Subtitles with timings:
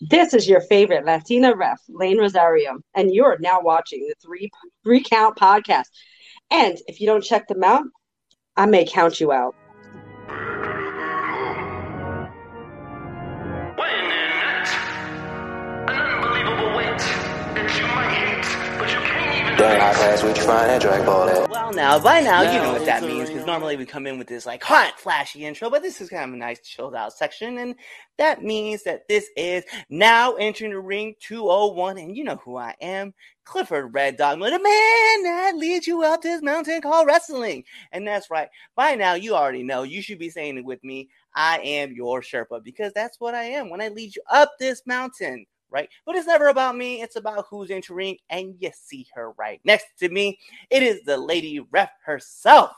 [0.00, 4.50] This is your favorite Latina ref, Layne Rosario, and you are now watching the three
[4.84, 5.86] three count podcast.
[6.50, 7.84] And if you don't check them out,
[8.56, 9.54] I may count you out.
[21.68, 24.26] Well, now, by now, you know what that means, because normally we come in with
[24.26, 27.58] this, like, hot, flashy intro, but this is kind of a nice, chilled out section,
[27.58, 27.74] and
[28.16, 32.74] that means that this is now entering the ring 201, and you know who I
[32.80, 33.12] am,
[33.44, 37.64] Clifford Red Dawg, the man that leads you up this mountain called wrestling.
[37.92, 41.10] And that's right, by now, you already know, you should be saying it with me,
[41.34, 44.80] I am your Sherpa, because that's what I am when I lead you up this
[44.86, 45.88] mountain right?
[46.06, 47.02] But it's never about me.
[47.02, 50.38] It's about who's entering, and you see her right next to me.
[50.70, 52.72] It is the lady ref herself,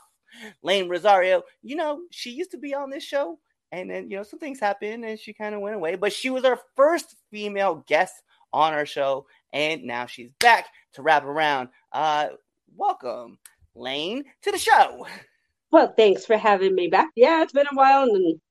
[0.63, 1.43] Layne Rosario.
[1.61, 3.39] You know, she used to be on this show,
[3.71, 5.95] and then you know some things happened, and she kind of went away.
[5.95, 8.15] But she was our first female guest
[8.53, 11.69] on our show, and now she's back to wrap around.
[11.91, 12.27] Uh,
[12.75, 13.37] welcome,
[13.75, 15.07] Layne, to the show.
[15.71, 17.11] Well, thanks for having me back.
[17.15, 18.41] Yeah, it's been a while and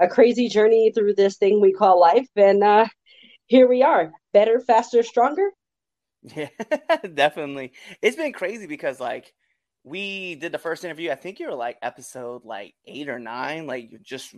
[0.00, 2.86] a crazy journey through this thing we call life, and uh,
[3.50, 4.12] here we are.
[4.32, 5.50] Better faster stronger?
[6.22, 6.48] Yeah
[7.14, 7.72] definitely.
[8.00, 9.32] It's been crazy because like
[9.82, 11.10] we did the first interview.
[11.10, 14.36] I think you were like episode like eight or nine like you're just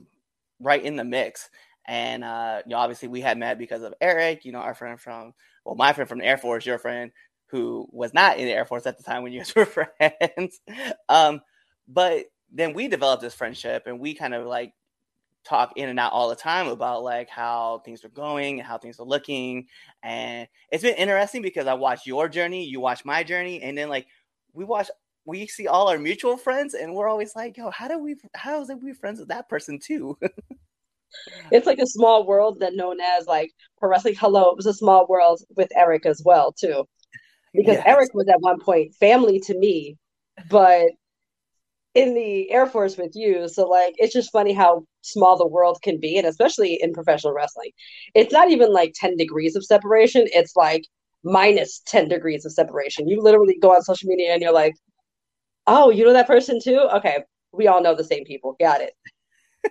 [0.61, 1.51] right in the mix.
[1.87, 4.99] And uh you know obviously we had met because of eric you know our friend
[4.99, 7.11] from well my friend from the air force your friend
[7.49, 10.61] who was not in the air force at the time when you guys were friends.
[11.11, 11.43] Um
[11.87, 14.73] but then we developed this friendship and we kind of like
[15.45, 18.79] talk in and out all the time about like how things are going and how
[18.79, 19.67] things are looking.
[20.03, 23.89] And it's been interesting because i watch your journey you watch my journey and then
[23.89, 24.07] like
[24.53, 24.91] we watch
[25.25, 28.61] we see all our mutual friends and we're always like yo how do we how
[28.61, 30.17] is it we friends with that person too?
[31.51, 34.73] It's like a small world that known as like pro wrestling hello it was a
[34.73, 36.89] small world with eric as well too.
[37.53, 37.85] Because yes.
[37.87, 39.99] eric was at one point family to me
[40.49, 40.87] but
[41.95, 43.49] in the Air Force with you.
[43.49, 47.35] So like it's just funny how small the world can be, and especially in professional
[47.35, 47.71] wrestling.
[48.15, 50.85] It's not even like 10 degrees of separation, it's like
[51.25, 53.09] minus 10 degrees of separation.
[53.09, 54.75] You literally go on social media and you're like,
[55.67, 56.79] Oh, you know that person too?
[56.95, 57.19] Okay.
[57.53, 58.57] We all know the same people.
[58.59, 58.95] Got it.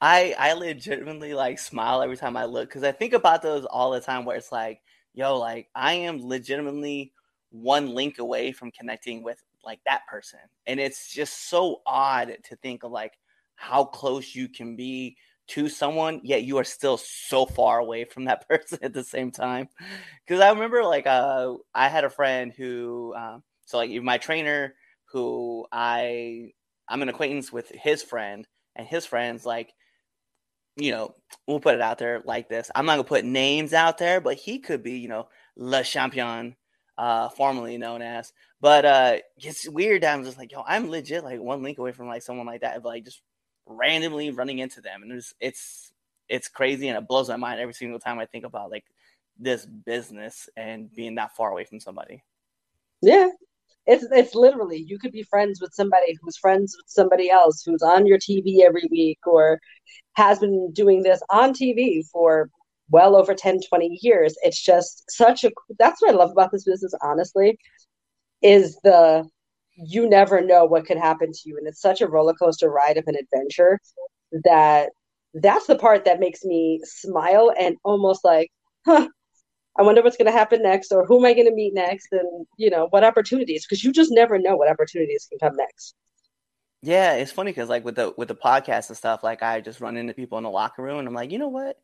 [0.00, 3.90] I I legitimately like smile every time I look because I think about those all
[3.90, 4.80] the time where it's like,
[5.14, 7.12] yo, like I am legitimately
[7.50, 10.40] one link away from connecting with like that person.
[10.66, 13.12] And it's just so odd to think of like
[13.56, 15.16] how close you can be
[15.46, 19.30] to someone, yet you are still so far away from that person at the same
[19.30, 19.68] time.
[20.26, 24.74] Because I remember like uh, I had a friend who, uh, so like my trainer
[25.12, 26.52] who I
[26.88, 28.46] I'm an acquaintance with his friend,
[28.76, 29.72] and his friends like,
[30.76, 31.14] you know,
[31.46, 32.70] we'll put it out there like this.
[32.74, 36.56] I'm not gonna put names out there, but he could be, you know, Le Champion
[36.98, 38.32] uh, formerly known as.
[38.60, 40.02] But uh, it's weird.
[40.02, 42.62] That I'm just like, yo, I'm legit like one link away from like someone like
[42.62, 43.22] that, but like just
[43.66, 45.92] randomly running into them, and it's it's
[46.28, 48.84] it's crazy, and it blows my mind every single time I think about like
[49.38, 52.22] this business and being that far away from somebody.
[53.02, 53.28] Yeah,
[53.86, 57.82] it's it's literally you could be friends with somebody who's friends with somebody else who's
[57.82, 59.60] on your TV every week or
[60.14, 62.48] has been doing this on TV for
[62.90, 66.64] well over 10 20 years it's just such a that's what i love about this
[66.64, 67.58] business honestly
[68.42, 69.28] is the
[69.76, 72.96] you never know what could happen to you and it's such a roller coaster ride
[72.96, 73.78] of an adventure
[74.44, 74.90] that
[75.34, 78.50] that's the part that makes me smile and almost like
[78.86, 79.08] huh
[79.78, 82.08] i wonder what's going to happen next or who am i going to meet next
[82.12, 85.94] and you know what opportunities because you just never know what opportunities can come next.
[86.82, 89.80] Yeah it's funny because like with the with the podcast and stuff like i just
[89.80, 91.78] run into people in the locker room and i'm like you know what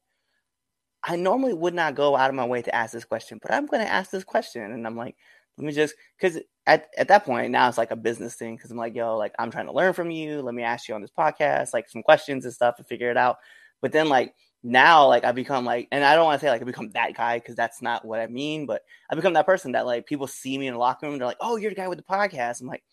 [1.02, 3.66] I normally would not go out of my way to ask this question, but I'm
[3.66, 4.62] going to ask this question.
[4.62, 5.16] And I'm like,
[5.56, 8.56] let me just, because at, at that point, now it's like a business thing.
[8.56, 10.42] Because I'm like, yo, like, I'm trying to learn from you.
[10.42, 13.16] Let me ask you on this podcast, like some questions and stuff to figure it
[13.16, 13.36] out.
[13.80, 16.60] But then, like, now, like, I become like, and I don't want to say like
[16.60, 19.72] I become that guy because that's not what I mean, but I become that person
[19.72, 21.18] that like people see me in the locker room.
[21.18, 22.60] They're like, oh, you're the guy with the podcast.
[22.60, 22.84] I'm like,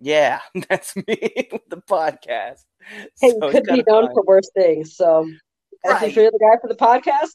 [0.00, 2.64] yeah, that's me with the podcast.
[3.20, 4.14] Hey, so you could be known fun.
[4.14, 4.96] for worse things.
[4.96, 5.28] So
[5.84, 6.02] right.
[6.02, 7.30] if you're the guy for the podcast,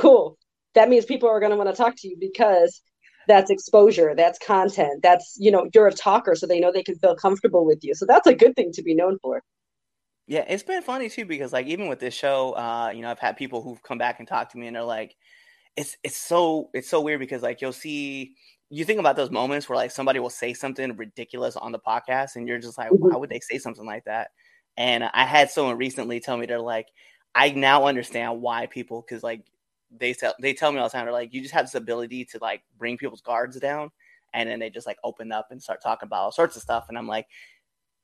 [0.00, 0.38] cool.
[0.74, 2.80] That means people are going to want to talk to you because
[3.28, 6.96] that's exposure, that's content, that's, you know, you're a talker, so they know they can
[6.96, 7.94] feel comfortable with you.
[7.94, 9.42] So that's a good thing to be known for.
[10.26, 13.18] Yeah, it's been funny too because like even with this show, uh, you know, I've
[13.18, 15.16] had people who've come back and talked to me and they're like,
[15.76, 18.34] it's it's so it's so weird because like you'll see
[18.70, 22.36] you think about those moments where like somebody will say something ridiculous on the podcast
[22.36, 23.08] and you're just like, mm-hmm.
[23.08, 24.30] why would they say something like that?
[24.76, 26.86] And I had someone recently tell me they're like,
[27.34, 29.42] I now understand why people, because like
[29.90, 32.24] they tell they tell me all the time they're like you just have this ability
[32.24, 33.90] to like bring people's guards down
[34.32, 36.86] and then they just like open up and start talking about all sorts of stuff
[36.88, 37.26] and i'm like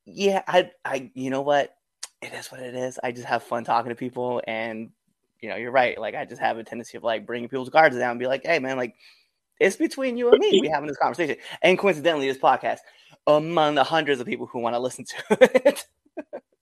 [0.04, 1.74] yeah i i you know what?
[2.22, 2.98] It is what it is.
[3.04, 4.90] I just have fun talking to people and
[5.40, 7.94] you know you're right like i just have a tendency of like bringing people's guards
[7.96, 8.96] down and be like hey man like
[9.60, 10.60] it's between you and me.
[10.60, 11.36] We having this conversation.
[11.62, 12.78] And coincidentally this podcast
[13.26, 15.84] among the hundreds of people who want to listen to it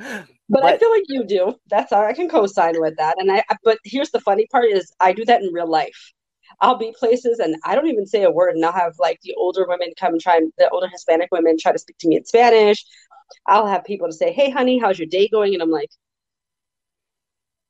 [0.00, 1.54] but, but, I feel like you do.
[1.68, 2.04] That's all.
[2.04, 3.16] I can co-sign with that.
[3.18, 6.12] And I, but here's the funny part is I do that in real life.
[6.60, 9.34] I'll be places and I don't even say a word, and I'll have like the
[9.36, 12.84] older women come try, the older Hispanic women try to speak to me in Spanish.
[13.46, 15.90] I'll have people to say, "Hey, honey, how's your day going?" And I'm like,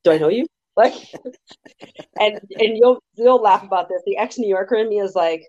[0.04, 0.94] "Do I know you?" Like,
[2.18, 4.02] and and you'll you'll laugh about this.
[4.06, 5.42] The ex New Yorker in me is like,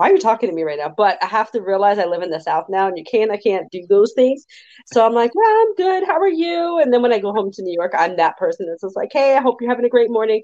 [0.00, 0.88] why are you talking to me right now?
[0.88, 3.36] But I have to realize I live in the South now and you can't, I
[3.36, 4.46] can't do those things.
[4.86, 6.06] So I'm like, well, I'm good.
[6.06, 6.78] How are you?
[6.78, 9.10] And then when I go home to New York, I'm that person that's just like,
[9.12, 10.40] hey, I hope you're having a great morning.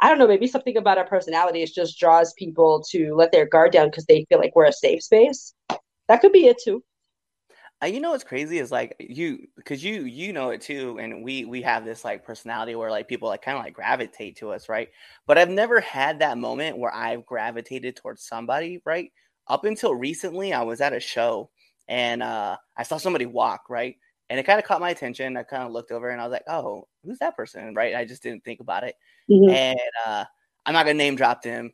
[0.00, 3.72] I don't know, maybe something about our personalities just draws people to let their guard
[3.72, 5.52] down because they feel like we're a safe space.
[6.08, 6.82] That could be it too.
[7.86, 11.44] You know what's crazy is like you because you you know it too and we
[11.44, 14.68] we have this like personality where like people like kind of like gravitate to us
[14.68, 14.88] right?
[15.26, 19.10] But i've never had that moment where i've gravitated towards somebody right?
[19.48, 21.50] Up until recently i was at a show
[21.88, 23.96] and uh i saw somebody walk right?
[24.30, 26.32] And it kind of caught my attention i kind of looked over and i was
[26.32, 27.74] like oh who's that person?
[27.74, 27.96] Right?
[27.96, 28.94] I just didn't think about it.
[29.28, 29.50] Mm-hmm.
[29.50, 30.24] and uh
[30.66, 31.72] i'm not gonna name drop them.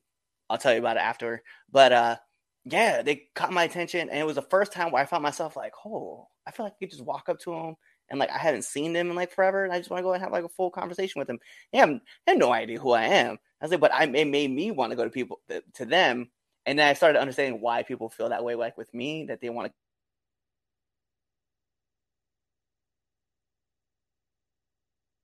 [0.48, 1.42] I'll tell you about it after.
[1.70, 2.16] But uh
[2.64, 5.56] yeah, they caught my attention, and it was the first time where I found myself
[5.56, 7.76] like, oh, I feel like you just walk up to them
[8.10, 10.12] and like I haven't seen them in like forever, and I just want to go
[10.12, 11.38] and have like a full conversation with them.
[11.72, 12.00] Yeah, I
[12.30, 13.38] had no idea who I am.
[13.60, 15.40] I was like, but I, it made me want to go to people
[15.74, 16.30] to them,
[16.66, 19.50] and then I started understanding why people feel that way, like with me, that they
[19.50, 19.74] want to.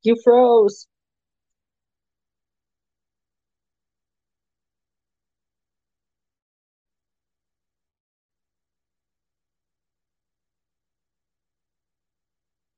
[0.04, 0.86] You froze.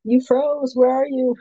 [0.07, 0.75] You froze.
[0.77, 1.37] Where are you?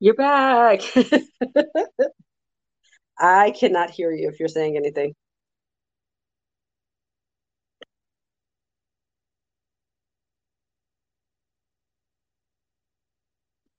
[0.00, 0.80] You're back.
[3.18, 5.14] I cannot hear you if you're saying anything.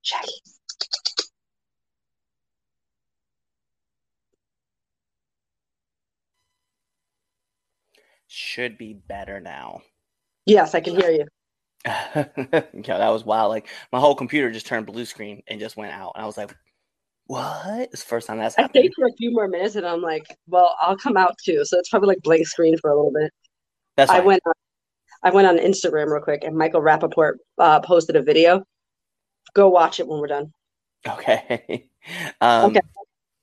[0.04, 0.30] Jackie.
[8.28, 9.82] Should be better now.
[10.46, 11.26] Yes, I can hear you.
[11.86, 12.30] yeah,
[12.74, 13.50] that was wild.
[13.50, 16.14] Like my whole computer just turned blue screen and just went out.
[16.16, 16.56] And I was like,
[17.26, 17.90] what?
[17.92, 18.82] It's the first time that's I happened.
[18.84, 21.64] stayed for a few more minutes and I'm like, well, I'll come out too.
[21.66, 23.32] So it's probably like blank screen for a little bit.
[23.98, 24.54] That's I went on,
[25.24, 28.64] I went on Instagram real quick and Michael Rapaport uh, posted a video.
[29.54, 30.52] Go watch it when we're done.
[31.08, 31.90] Okay.
[32.42, 32.82] um, Okay.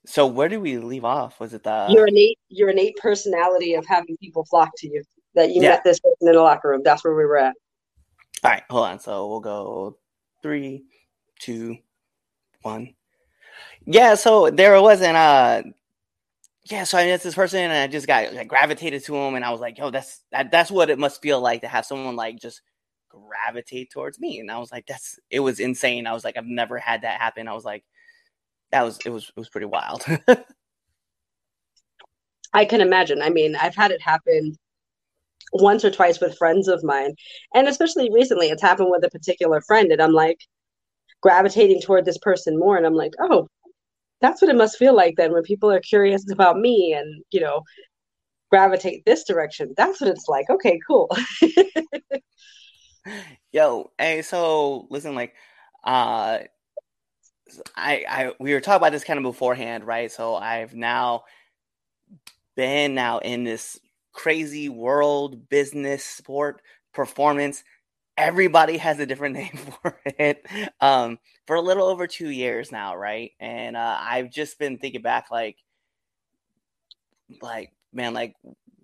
[0.06, 1.38] So where did we leave off?
[1.38, 5.02] Was it the your innate your innate personality of having people flock to you.
[5.34, 5.70] That you Yeah.
[5.70, 6.82] met this person in the locker room.
[6.82, 7.54] That's where we were at.
[8.44, 9.00] All right, hold on.
[9.00, 9.98] So we'll go
[10.42, 10.84] three,
[11.40, 11.76] two,
[12.62, 12.94] one.
[13.86, 15.62] Yeah, so there wasn't uh
[16.70, 19.44] yeah, so I met this person and I just got like gravitated to him and
[19.44, 22.14] I was like, yo, that's that, that's what it must feel like to have someone
[22.16, 22.60] like just
[23.08, 24.38] gravitate towards me.
[24.40, 26.06] And I was like, that's it was insane.
[26.06, 27.48] I was like, I've never had that happen.
[27.48, 27.84] I was like,
[28.72, 30.04] that was it was it was pretty wild.
[32.52, 33.22] I can imagine.
[33.22, 34.56] I mean, I've had it happen
[35.52, 37.14] once or twice with friends of mine,
[37.54, 40.38] and especially recently, it's happened with a particular friend, and I'm like
[41.22, 43.48] gravitating toward this person more, and I'm like, oh,
[44.20, 47.40] that's what it must feel like then when people are curious about me and you
[47.40, 47.62] know
[48.50, 49.74] gravitate this direction.
[49.76, 50.48] That's what it's like.
[50.50, 51.10] Okay, cool.
[53.52, 55.34] Yo, hey, so listen, like,
[55.84, 56.40] uh,
[57.76, 60.12] I, I, we were talking about this kind of beforehand, right?
[60.12, 61.24] So I've now
[62.56, 63.78] been now in this
[64.12, 66.62] crazy world, business, sport,
[66.92, 67.64] performance.
[68.16, 70.44] Everybody has a different name for it.
[70.80, 73.32] Um, for a little over two years now, right?
[73.40, 75.56] And uh, I've just been thinking back, like,
[77.40, 78.34] like, man, like,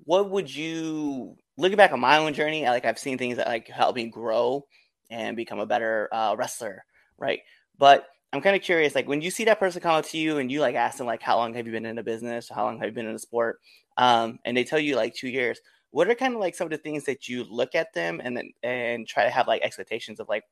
[0.05, 2.65] what would you looking back on my own journey?
[2.65, 4.67] Like, I've seen things that like help me grow
[5.11, 6.85] and become a better uh, wrestler,
[7.19, 7.41] right?
[7.79, 10.39] But I'm kind of curious, like when you see that person come up to you
[10.39, 12.51] and you like ask them like, how long have you been in a business?
[12.53, 13.61] How long have you been in a sport?
[13.97, 15.61] Um, and they tell you like two years.
[15.91, 18.37] What are kind of like some of the things that you look at them and
[18.37, 20.43] then and try to have like expectations of like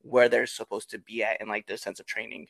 [0.00, 2.48] where they're supposed to be at and like their sense of training?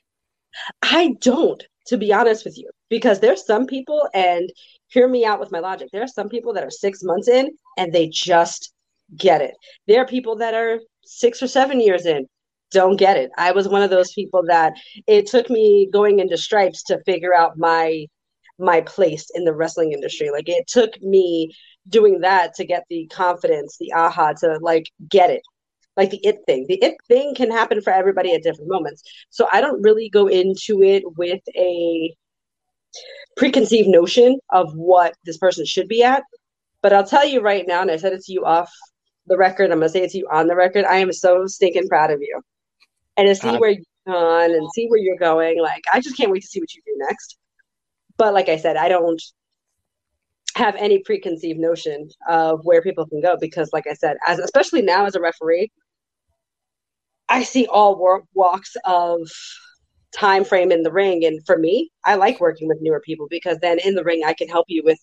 [0.83, 4.51] I don't, to be honest with you, because there's some people, and
[4.89, 5.89] hear me out with my logic.
[5.93, 8.73] There are some people that are six months in and they just
[9.17, 9.55] get it.
[9.87, 12.27] There are people that are six or seven years in,
[12.71, 13.31] don't get it.
[13.37, 14.75] I was one of those people that
[15.07, 18.07] it took me going into stripes to figure out my
[18.59, 20.31] my place in the wrestling industry.
[20.31, 21.55] Like it took me
[21.89, 25.43] doing that to get the confidence, the aha to like get it.
[25.97, 26.67] Like the it thing.
[26.69, 29.03] The it thing can happen for everybody at different moments.
[29.31, 32.15] So I don't really go into it with a
[33.37, 36.23] preconceived notion of what this person should be at.
[36.83, 38.73] But I'll tell you right now, and I said it to you off
[39.27, 40.85] the record, I'm gonna say it to you on the record.
[40.85, 42.41] I am so stinking proud of you.
[43.17, 46.17] And to see Uh, where you've gone and see where you're going, like I just
[46.17, 47.39] can't wait to see what you do next.
[48.17, 49.23] But like I said, I don't
[50.55, 54.83] have any preconceived notion of where people can go because like I said, as especially
[54.83, 55.73] now as a referee,
[57.29, 59.29] I see all walks of
[60.13, 61.25] time frame in the ring.
[61.25, 64.35] And for me i like working with newer people because then in the ring i
[64.35, 64.99] can help you with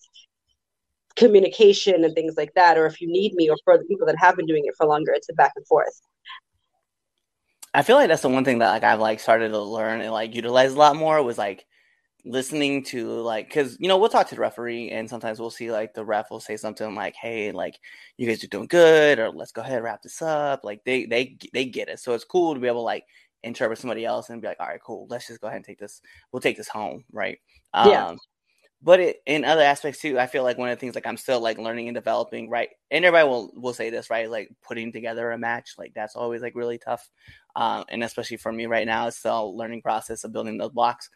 [1.16, 2.78] communication and things like that.
[2.78, 4.86] Or if you need me or for the people that have been doing it for
[4.86, 6.00] longer it's a back and forth.
[7.74, 10.12] I feel like that's the one thing that like I've like started to learn and
[10.12, 11.66] like utilize a lot more was like
[12.24, 15.70] listening to like because you know we'll talk to the referee and sometimes we'll see
[15.70, 17.78] like the ref will say something like hey like
[18.16, 21.06] you guys are doing good or let's go ahead and wrap this up like they
[21.06, 21.98] they they get it.
[22.00, 23.04] So it's cool to be able to like
[23.42, 25.78] interpret somebody else and be like all right cool let's just go ahead and take
[25.78, 26.02] this
[26.32, 27.38] we'll take this home right?
[27.74, 28.08] Yeah.
[28.08, 28.18] um
[28.82, 31.16] but it, in other aspects too i feel like one of the things like i'm
[31.16, 32.68] still like learning and developing right?
[32.90, 34.30] And everybody will will say this right?
[34.30, 37.08] Like putting together a match like that's always like really tough
[37.56, 40.70] um, and especially for me right now it's still a learning process of building those
[40.72, 41.08] blocks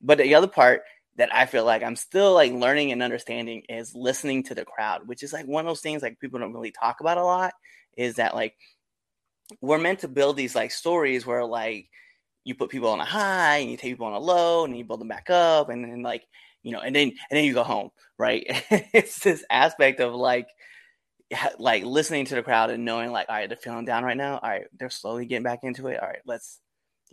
[0.00, 0.82] but the other part
[1.16, 5.06] that I feel like I'm still like learning and understanding is listening to the crowd,
[5.06, 7.52] which is like one of those things like people don't really talk about a lot.
[7.96, 8.54] Is that like
[9.60, 11.88] we're meant to build these like stories where like
[12.44, 14.84] you put people on a high and you take people on a low and you
[14.84, 16.22] build them back up and then like
[16.62, 18.44] you know and then and then you go home, right?
[18.70, 20.48] it's this aspect of like
[21.58, 24.38] like listening to the crowd and knowing like all right they're feeling down right now
[24.38, 26.58] all right they're slowly getting back into it all right let's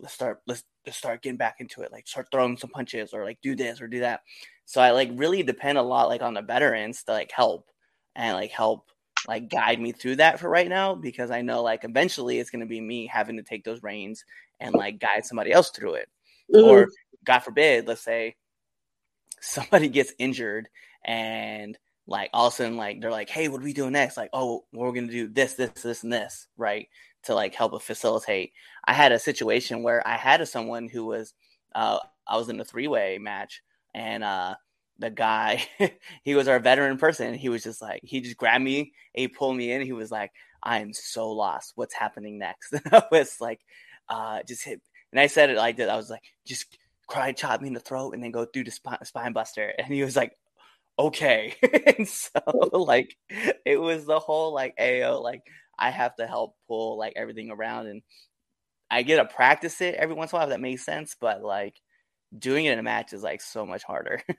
[0.00, 3.24] let's start let's let's start getting back into it like start throwing some punches or
[3.24, 4.20] like do this or do that
[4.64, 7.68] so i like really depend a lot like on the veterans to like help
[8.16, 8.90] and like help
[9.26, 12.60] like guide me through that for right now because i know like eventually it's going
[12.60, 14.24] to be me having to take those reins
[14.60, 16.08] and like guide somebody else through it
[16.54, 16.64] mm-hmm.
[16.64, 16.88] or
[17.24, 18.36] God forbid, let's say
[19.40, 20.68] somebody gets injured
[21.04, 24.16] and like all of a sudden like they're like, hey, what are we doing next?
[24.16, 26.88] Like, oh, we're gonna do this, this, this, and this, right?
[27.24, 28.52] To like help facilitate.
[28.84, 31.34] I had a situation where I had a, someone who was
[31.74, 33.62] uh I was in a three way match
[33.94, 34.54] and uh
[34.98, 35.64] the guy
[36.24, 37.34] he was our veteran person.
[37.34, 39.82] He was just like he just grabbed me and he pulled me in.
[39.82, 40.30] He was like
[40.62, 41.72] i am so lost.
[41.76, 42.72] What's happening next?
[42.84, 43.60] And i was like
[44.08, 44.80] uh just hit
[45.12, 45.90] and i said it like that.
[45.90, 46.78] I was like just
[47.08, 49.72] cry chop me in the throat and then go through the spine, spine buster.
[49.78, 50.32] And he was like
[50.98, 51.54] okay.
[51.98, 52.40] And so
[52.72, 53.16] like
[53.64, 55.42] it was the whole like ao like
[55.78, 58.02] i have to help pull like everything around and
[58.90, 61.42] i get to practice it every once in a while if that makes sense but
[61.42, 61.74] like
[62.36, 64.22] doing it in a match is like so much harder.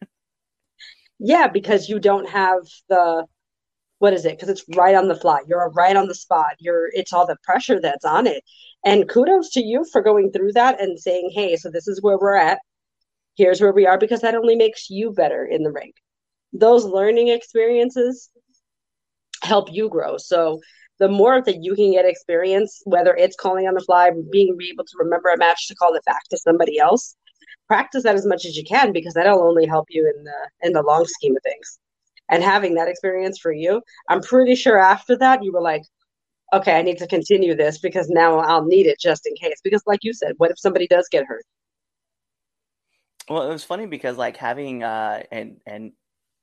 [1.21, 3.25] Yeah because you don't have the
[3.97, 4.37] what is it?
[4.37, 5.39] Because it's right on the fly.
[5.45, 6.55] You're right on the spot.
[6.59, 8.41] You're it's all the pressure that's on it.
[8.85, 12.17] And kudos to you for going through that and saying hey so this is where
[12.17, 12.59] we're at.
[13.35, 15.91] Here's where we are because that only makes you better in the ring.
[16.53, 18.29] Those learning experiences
[19.43, 20.15] help you grow.
[20.15, 20.61] So
[20.99, 24.83] the more that you can get experience, whether it's calling on the fly, being able
[24.83, 27.15] to remember a match to call it back to somebody else,
[27.67, 30.73] practice that as much as you can because that'll only help you in the in
[30.73, 31.79] the long scheme of things.
[32.29, 35.83] And having that experience for you, I'm pretty sure after that you were like,
[36.53, 39.61] okay, I need to continue this because now I'll need it just in case.
[39.63, 41.45] Because like you said, what if somebody does get hurt?
[43.29, 45.93] Well, it was funny because like having uh and and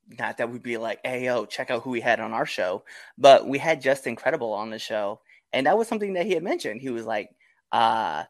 [0.08, 2.84] not that we'd be like, hey, yo, check out who we had on our show,
[3.18, 5.20] but we had Just Incredible on the show.
[5.52, 6.80] And that was something that he had mentioned.
[6.80, 7.30] He was like,
[7.72, 8.24] uh,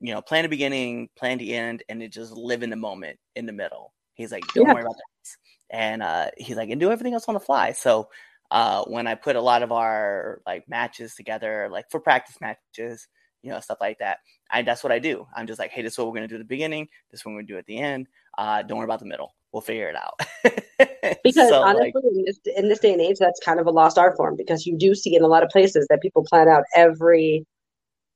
[0.00, 3.18] you know, plan the beginning, plan the end, and it just live in the moment
[3.36, 3.92] in the middle.
[4.14, 4.74] He's like, don't yeah.
[4.74, 5.76] worry about that.
[5.76, 7.72] And uh, he's like, and do everything else on the fly.
[7.72, 8.08] So
[8.50, 13.08] uh, when I put a lot of our like matches together, like for practice matches,
[13.42, 14.18] you know, stuff like that,
[14.50, 15.26] I that's what I do.
[15.34, 16.88] I'm just like, hey, this is what we're gonna do at the beginning.
[17.10, 18.08] This is what we're gonna do at the end.
[18.36, 20.20] Uh, don't worry about the middle we'll figure it out.
[21.24, 23.70] because so, honestly, like, in, this, in this day and age, that's kind of a
[23.70, 26.48] lost art form because you do see in a lot of places that people plan
[26.48, 27.46] out every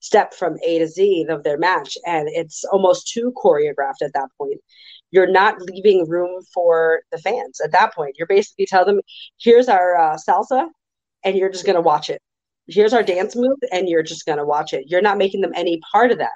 [0.01, 4.29] step from A to Z of their match, and it's almost too choreographed at that
[4.39, 4.61] point.
[5.11, 8.17] You're not leaving room for the fans at that point.
[8.19, 9.01] You're basically telling them,
[9.39, 10.69] "Here's our uh, salsa,"
[11.25, 12.21] and you're just going to watch it.
[12.67, 14.85] Here's our dance move, and you're just going to watch it.
[14.89, 16.33] You're not making them any part of that.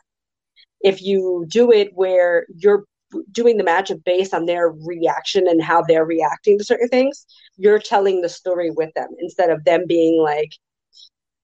[0.80, 2.84] If you do it where you're
[3.32, 7.78] doing the match based on their reaction and how they're reacting to certain things, you're
[7.78, 10.50] telling the story with them instead of them being like,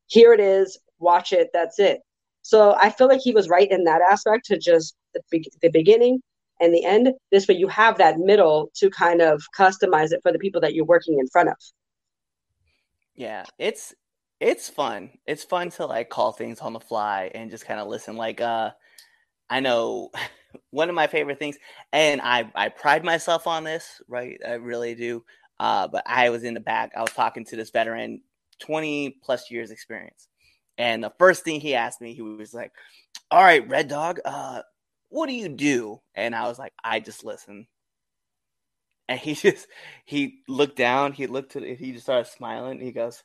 [0.06, 2.00] here it is, watch it, that's it.
[2.42, 5.20] So I feel like he was right in that aspect to just the,
[5.62, 6.20] the beginning
[6.60, 7.12] and the end.
[7.32, 10.74] This way you have that middle to kind of customize it for the people that
[10.74, 11.56] you're working in front of.
[13.14, 13.94] Yeah, it's
[14.40, 15.10] it's fun.
[15.26, 18.16] It's fun to like call things on the fly and just kind of listen.
[18.16, 18.70] Like uh
[19.48, 20.10] I know
[20.70, 21.56] one of my favorite things,
[21.92, 24.38] and I I pride myself on this, right?
[24.46, 25.24] I really do.
[25.58, 26.92] Uh, but I was in the back.
[26.96, 28.20] I was talking to this veteran,
[28.58, 30.28] twenty plus years experience,
[30.78, 32.72] and the first thing he asked me, he was like,
[33.30, 34.62] "All right, Red Dawg, uh,
[35.08, 37.66] what do you do?" And I was like, "I just listen."
[39.08, 39.66] And he just
[40.04, 42.80] he looked down, he looked it, he just started smiling.
[42.80, 43.22] He goes,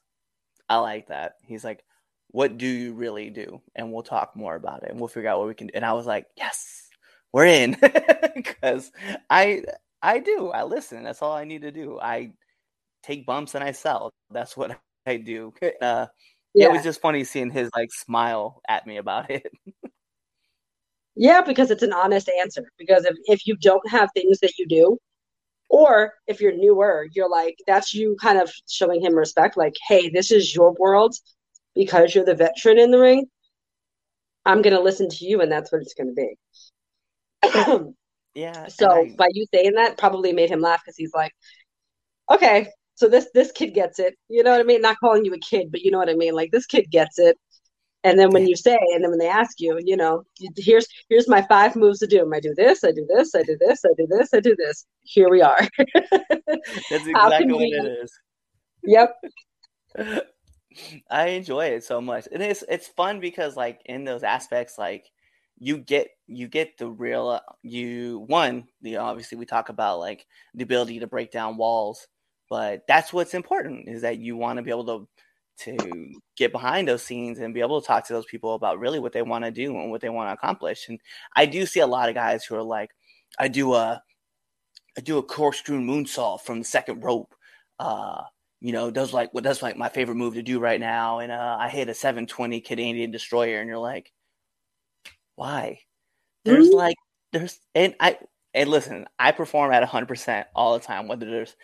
[0.69, 1.83] "I like that." He's like,
[2.29, 5.39] "What do you really do?" And we'll talk more about it, and we'll figure out
[5.39, 5.73] what we can do.
[5.75, 6.90] And I was like, "Yes."
[7.33, 7.77] We're in
[8.35, 8.91] because
[9.29, 9.63] I
[10.01, 11.03] I do I listen.
[11.03, 11.99] That's all I need to do.
[12.01, 12.33] I
[13.03, 14.11] take bumps and I sell.
[14.29, 15.53] That's what I do.
[15.81, 16.07] Uh,
[16.53, 16.67] yeah.
[16.67, 19.49] It was just funny seeing his like smile at me about it.
[21.15, 22.69] yeah, because it's an honest answer.
[22.77, 24.97] Because if, if you don't have things that you do,
[25.69, 29.55] or if you're newer, you're like, that's you kind of showing him respect.
[29.55, 31.15] Like, hey, this is your world
[31.73, 33.25] because you're the veteran in the ring.
[34.45, 36.35] I'm going to listen to you, and that's what it's going to be.
[38.35, 38.67] yeah.
[38.67, 39.15] So I...
[39.17, 41.33] by you saying that, probably made him laugh because he's like,
[42.29, 44.15] okay, so this this kid gets it.
[44.29, 44.81] You know what I mean?
[44.81, 46.33] Not calling you a kid, but you know what I mean.
[46.33, 47.37] Like this kid gets it.
[48.03, 50.23] And then when you say, and then when they ask you, you know,
[50.57, 52.31] here's here's my five moves to do.
[52.33, 54.85] I do this, I do this, I do this, I do this, I do this.
[55.03, 55.59] Here we are.
[56.89, 58.11] That's exactly what it is.
[58.83, 59.15] Yep.
[61.11, 65.05] I enjoy it so much, and it's it's fun because like in those aspects, like
[65.63, 70.25] you get you get the real uh, you one the obviously we talk about like
[70.55, 72.07] the ability to break down walls
[72.49, 75.07] but that's what's important is that you want to be able to
[75.59, 78.97] to get behind those scenes and be able to talk to those people about really
[78.97, 80.89] what they want to do and what they want to accomplish.
[80.89, 80.99] And
[81.35, 82.89] i do see a lot of guys who are like
[83.37, 84.01] i do a
[84.97, 87.35] i do a corkscrew moonsault from the second rope
[87.79, 88.23] uh
[88.61, 91.19] you know does like what that's like my favorite move to do right now.
[91.19, 94.11] And uh i hit a 720 canadian destroyer and you're like
[95.41, 95.79] why?
[96.45, 96.77] There's mm-hmm.
[96.77, 96.97] like
[97.33, 98.19] there's and I
[98.53, 101.55] and listen, I perform at 100% all the time, whether there's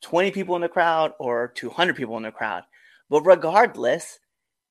[0.00, 2.62] 20 people in the crowd or 200 people in the crowd.
[3.10, 4.18] But regardless,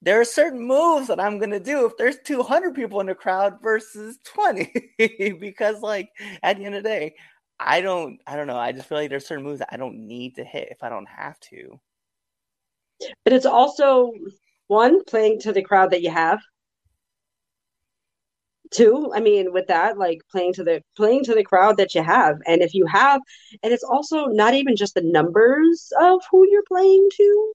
[0.02, 3.14] there are certain moves that I'm going to do if there's 200 people in the
[3.14, 4.72] crowd versus 20
[5.40, 6.10] because like
[6.42, 7.16] at the end of the day,
[7.60, 10.08] I don't I don't know, I just feel like there's certain moves that I don't
[10.08, 11.80] need to hit if I don't have to.
[13.24, 14.12] But it's also
[14.68, 16.40] one playing to the crowd that you have
[18.72, 22.04] too i mean with that like playing to the playing to the crowd that you
[22.04, 22.38] have.
[22.48, 23.22] And if you have
[23.64, 27.54] and it's also not even just the numbers of who you're playing to.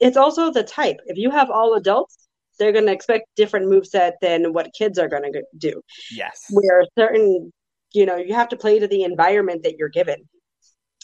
[0.00, 0.98] It's also the type.
[1.06, 2.16] If you have all adults
[2.58, 5.82] they're going to expect different move set than what kids are going to do.
[6.12, 6.44] Yes.
[6.50, 7.52] Where certain
[7.92, 10.28] you know you have to play to the environment that you're given.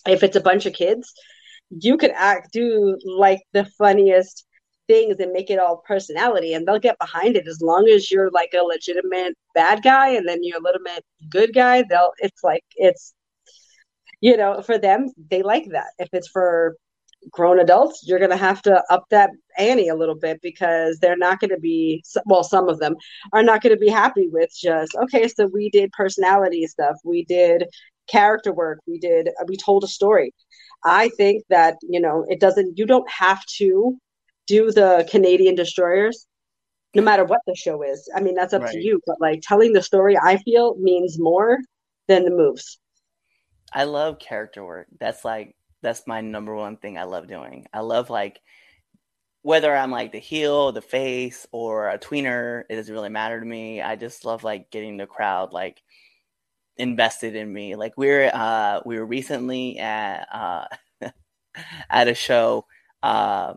[0.07, 1.13] If it's a bunch of kids
[1.71, 4.45] you could act do like the funniest
[4.91, 7.47] things and make it all personality and they'll get behind it.
[7.47, 11.53] As long as you're like a legitimate bad guy and then you're a legitimate good
[11.55, 13.15] guy they'll it's like it's
[14.21, 15.91] you know for them they like that.
[15.99, 16.77] If it's for
[17.31, 21.25] grown adults you're going to have to up that ante a little bit because they're
[21.27, 22.95] not going to be well some of them
[23.35, 26.97] are not going to be happy with just okay so we did personality stuff.
[27.05, 27.65] We did
[28.11, 28.81] character work.
[28.87, 30.35] We did we told a story.
[30.85, 33.99] I think that you know it doesn't you don't have to
[34.51, 36.27] do the Canadian destroyers,
[36.95, 38.11] no matter what the show is.
[38.15, 38.73] I mean, that's up right.
[38.73, 39.01] to you.
[39.07, 41.59] But like telling the story, I feel means more
[42.09, 42.79] than the moves.
[43.73, 44.89] I love character work.
[44.99, 47.67] That's like that's my number one thing I love doing.
[47.73, 48.41] I love like
[49.43, 53.47] whether I'm like the heel, the face, or a tweener, it doesn't really matter to
[53.47, 53.81] me.
[53.81, 55.81] I just love like getting the crowd like
[56.77, 57.77] invested in me.
[57.77, 60.65] Like we're uh we were recently at uh
[61.89, 62.67] at a show
[63.03, 63.55] uh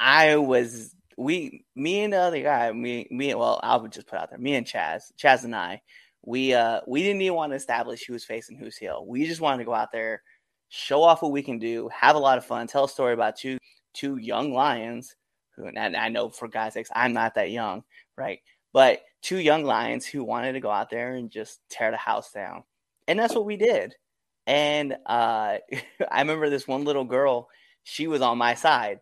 [0.00, 4.18] I was we me and the other guy, me me well, I would just put
[4.18, 5.82] out there, me and Chaz, Chaz and I,
[6.24, 9.04] we uh we didn't even want to establish who's face and who's heel.
[9.06, 10.22] We just wanted to go out there,
[10.68, 13.36] show off what we can do, have a lot of fun, tell a story about
[13.36, 13.58] two
[13.94, 15.16] two young lions
[15.56, 17.82] who and I know for God's sakes, I'm not that young,
[18.16, 18.40] right?
[18.72, 22.30] But two young lions who wanted to go out there and just tear the house
[22.30, 22.62] down.
[23.08, 23.94] And that's what we did.
[24.46, 25.58] And uh
[26.10, 27.48] I remember this one little girl,
[27.82, 29.00] she was on my side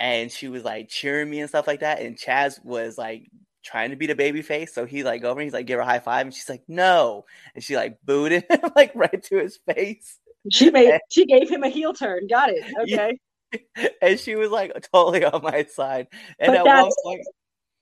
[0.00, 2.00] and she was like cheering me and stuff like that.
[2.00, 3.30] And Chaz was like
[3.64, 4.74] trying to be the baby face.
[4.74, 6.26] So he like over and he's like, give her a high five.
[6.26, 7.24] And she's like, no.
[7.54, 8.42] And she like booed him
[8.76, 10.18] like right to his face.
[10.50, 12.26] She made and, she gave him a heel turn.
[12.28, 12.64] Got it.
[12.82, 12.92] Okay.
[12.94, 13.12] Yeah.
[14.02, 16.08] And she was like totally on my side.
[16.38, 17.22] And but at one point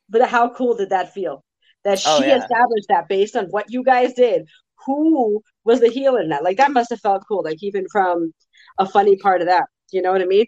[0.09, 1.45] But how cool did that feel?
[1.83, 2.37] That oh, she oh, yeah.
[2.37, 4.49] established that based on what you guys did.
[4.87, 6.45] Who was the heel in that?
[6.45, 8.33] Like that must have felt cool, like even from
[8.79, 9.65] a funny part of that.
[9.91, 10.47] You know what I mean?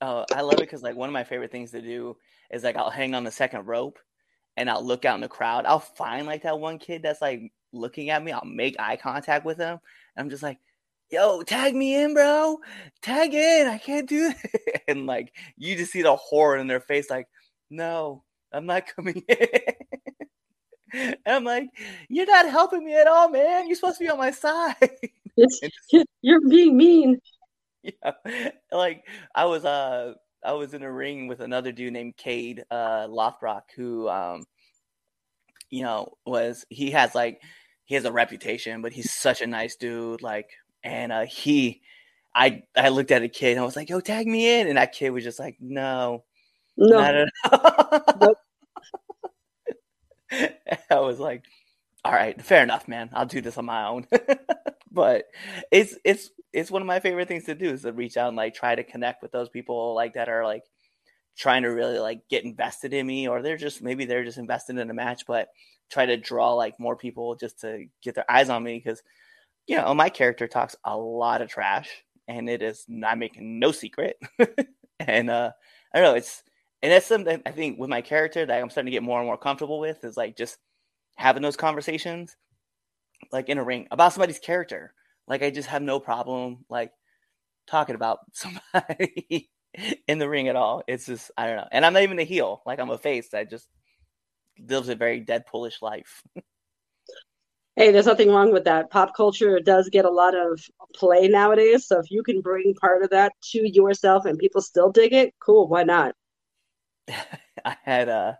[0.00, 2.16] Oh, I love it because like one of my favorite things to do
[2.50, 3.98] is like I'll hang on the second rope
[4.56, 5.66] and I'll look out in the crowd.
[5.66, 8.32] I'll find like that one kid that's like looking at me.
[8.32, 9.78] I'll make eye contact with him.
[10.16, 10.58] I'm just like,
[11.10, 12.58] yo, tag me in, bro.
[13.02, 13.66] Tag in.
[13.68, 14.60] I can't do it.
[14.88, 17.26] And like you just see the horror in their face, like,
[17.70, 19.48] no, I'm not coming in.
[20.92, 21.70] and I'm like,
[22.08, 23.66] you're not helping me at all, man.
[23.66, 24.76] You're supposed to be on my side.
[26.20, 27.18] you're being mean.
[27.84, 28.12] Yeah,
[28.72, 33.06] like I was uh I was in a ring with another dude named Cade uh
[33.06, 34.44] Lothbrock who um
[35.70, 37.40] you know was he has like
[37.84, 40.50] he has a reputation but he's such a nice dude like
[40.82, 41.82] and uh he
[42.34, 44.68] I I looked at a kid and I was like yo tag me in.
[44.68, 46.24] And that kid was just like no
[46.76, 47.26] no.
[50.90, 51.44] I was like
[52.04, 53.10] all right fair enough man.
[53.12, 54.06] I'll do this on my own.
[54.94, 55.24] But
[55.72, 58.36] it's it's it's one of my favorite things to do is to reach out and
[58.36, 60.62] like try to connect with those people like that are like
[61.36, 64.78] trying to really like get invested in me or they're just maybe they're just invested
[64.78, 65.48] in a match but
[65.90, 69.02] try to draw like more people just to get their eyes on me because
[69.66, 71.90] you know my character talks a lot of trash
[72.28, 74.16] and it is not making no secret.
[75.00, 75.50] And uh
[75.92, 76.44] i don't know it's
[76.80, 79.26] and that's something i think with my character that i'm starting to get more and
[79.26, 80.56] more comfortable with is like just
[81.16, 82.36] having those conversations
[83.32, 84.92] like in a ring about somebody's character.
[85.26, 86.92] Like I just have no problem like
[87.66, 89.50] talking about somebody
[90.06, 90.82] in the ring at all.
[90.86, 91.68] It's just I don't know.
[91.72, 92.62] And I'm not even a heel.
[92.66, 93.68] Like I'm a face that just
[94.58, 96.22] lives a very Deadpoolish life.
[97.76, 98.90] hey, there's nothing wrong with that.
[98.90, 100.60] Pop culture does get a lot of
[100.94, 101.86] play nowadays.
[101.86, 105.34] So if you can bring part of that to yourself and people still dig it,
[105.40, 106.14] cool, why not?
[107.64, 108.38] I had a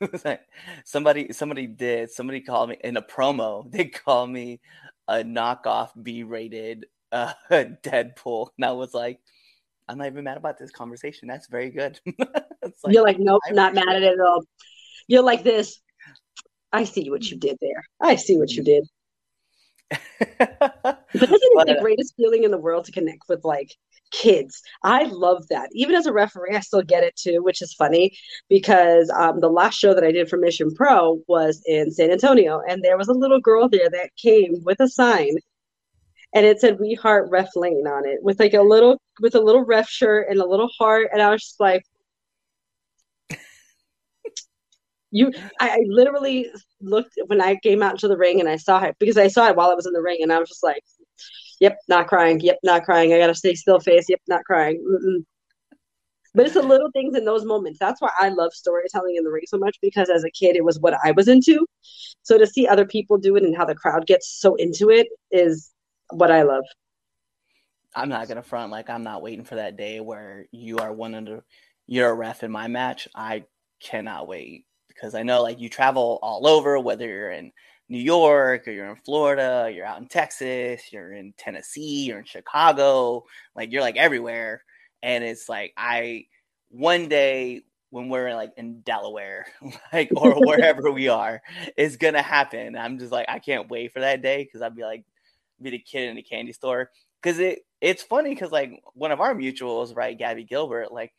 [0.84, 4.60] somebody somebody did somebody called me in a promo they called me
[5.08, 9.20] a knockoff b-rated uh deadpool and i was like
[9.88, 13.74] i'm not even mad about this conversation that's very good like, you're like nope not
[13.74, 14.44] mad at it at all
[15.08, 15.80] you're like this
[16.72, 17.84] I see what you did there.
[18.00, 18.86] I see what you did.
[19.90, 23.74] But isn't it the greatest feeling in the world to connect with like
[24.10, 24.62] kids?
[24.82, 25.68] I love that.
[25.72, 28.16] Even as a referee, I still get it too, which is funny
[28.48, 32.60] because um, the last show that I did for Mission Pro was in San Antonio,
[32.68, 35.36] and there was a little girl there that came with a sign
[36.34, 39.40] and it said "We Heart Ref Layne" on it with like a little with a
[39.40, 41.84] little ref shirt and a little heart, and I was just like,
[45.16, 46.50] "You!" I, I literally
[46.80, 49.48] looked when I came out into the ring and I saw it because I saw
[49.48, 50.82] it while I was in the ring, and I was just like,
[51.60, 52.40] "Yep, not crying.
[52.40, 53.12] Yep, not crying.
[53.12, 54.06] I gotta stay still face.
[54.08, 55.24] Yep, not crying." Mm-mm.
[56.34, 57.78] But it's the little things in those moments.
[57.78, 60.64] That's why I love storytelling in the ring so much because as a kid, it
[60.64, 61.66] was what I was into.
[62.22, 65.06] So to see other people do it and how the crowd gets so into it
[65.30, 65.72] is
[66.10, 66.64] what I love.
[67.94, 71.14] I'm not gonna front like I'm not waiting for that day where you are one
[71.14, 71.42] under
[71.86, 73.08] you're a ref in my match.
[73.14, 73.44] I
[73.80, 77.52] cannot wait because I know like you travel all over, whether you're in
[77.88, 82.24] New York or you're in Florida, you're out in Texas, you're in Tennessee, you're in
[82.24, 84.64] Chicago, like you're like everywhere.
[85.02, 86.26] And it's like I
[86.70, 89.46] one day when we're like in Delaware,
[89.92, 91.40] like or wherever we are,
[91.76, 92.76] is gonna happen.
[92.76, 95.04] I'm just like I can't wait for that day because I'd be like
[95.62, 96.90] be the kid in the candy store
[97.22, 101.12] because it it's funny because like one of our mutuals, right, Gabby Gilbert, like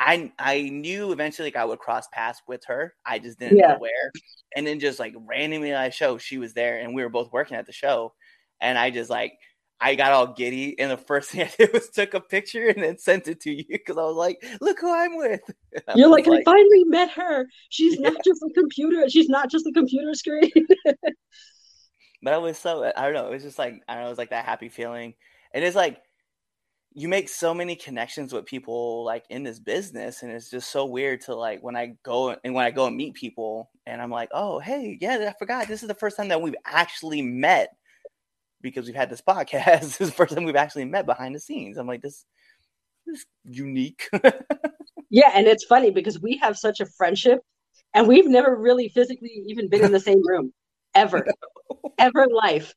[0.00, 2.94] I I knew eventually like I would cross paths with her.
[3.04, 3.74] I just didn't yeah.
[3.74, 4.10] know where.
[4.56, 7.30] And then just like randomly at a show, she was there and we were both
[7.32, 8.14] working at the show.
[8.62, 9.34] And I just like
[9.78, 12.82] I got all giddy and the first thing I did was took a picture and
[12.82, 15.42] then sent it to you because I was like, look who I'm with.
[15.94, 17.46] You're like, like, I finally met her.
[17.68, 18.08] She's yeah.
[18.08, 20.50] not just a computer, she's not just a computer screen.
[22.22, 23.28] But it was so I don't know.
[23.28, 24.08] It was just like I don't know.
[24.08, 25.14] It was like that happy feeling,
[25.54, 26.02] and it's like
[26.92, 30.84] you make so many connections with people like in this business, and it's just so
[30.86, 34.10] weird to like when I go and when I go and meet people, and I'm
[34.10, 35.68] like, oh hey, yeah, I forgot.
[35.68, 37.70] This is the first time that we've actually met
[38.60, 39.80] because we've had this podcast.
[39.80, 41.76] this is the first time we've actually met behind the scenes.
[41.76, 42.24] I'm like this.
[43.06, 44.08] This unique.
[45.10, 47.40] yeah, and it's funny because we have such a friendship,
[47.94, 50.52] and we've never really physically even been in the same room
[50.94, 51.24] ever,
[51.98, 52.74] ever in life.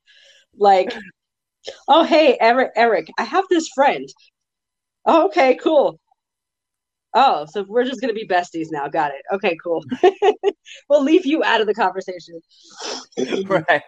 [0.56, 0.94] Like,
[1.88, 4.08] oh hey, Eric, Eric, I have this friend.
[5.06, 5.98] Oh, okay, cool.
[7.14, 8.88] Oh, so we're just gonna be besties now.
[8.88, 9.22] Got it.
[9.32, 9.84] Okay, cool.
[10.88, 12.40] we'll leave you out of the conversation.
[13.46, 13.82] right.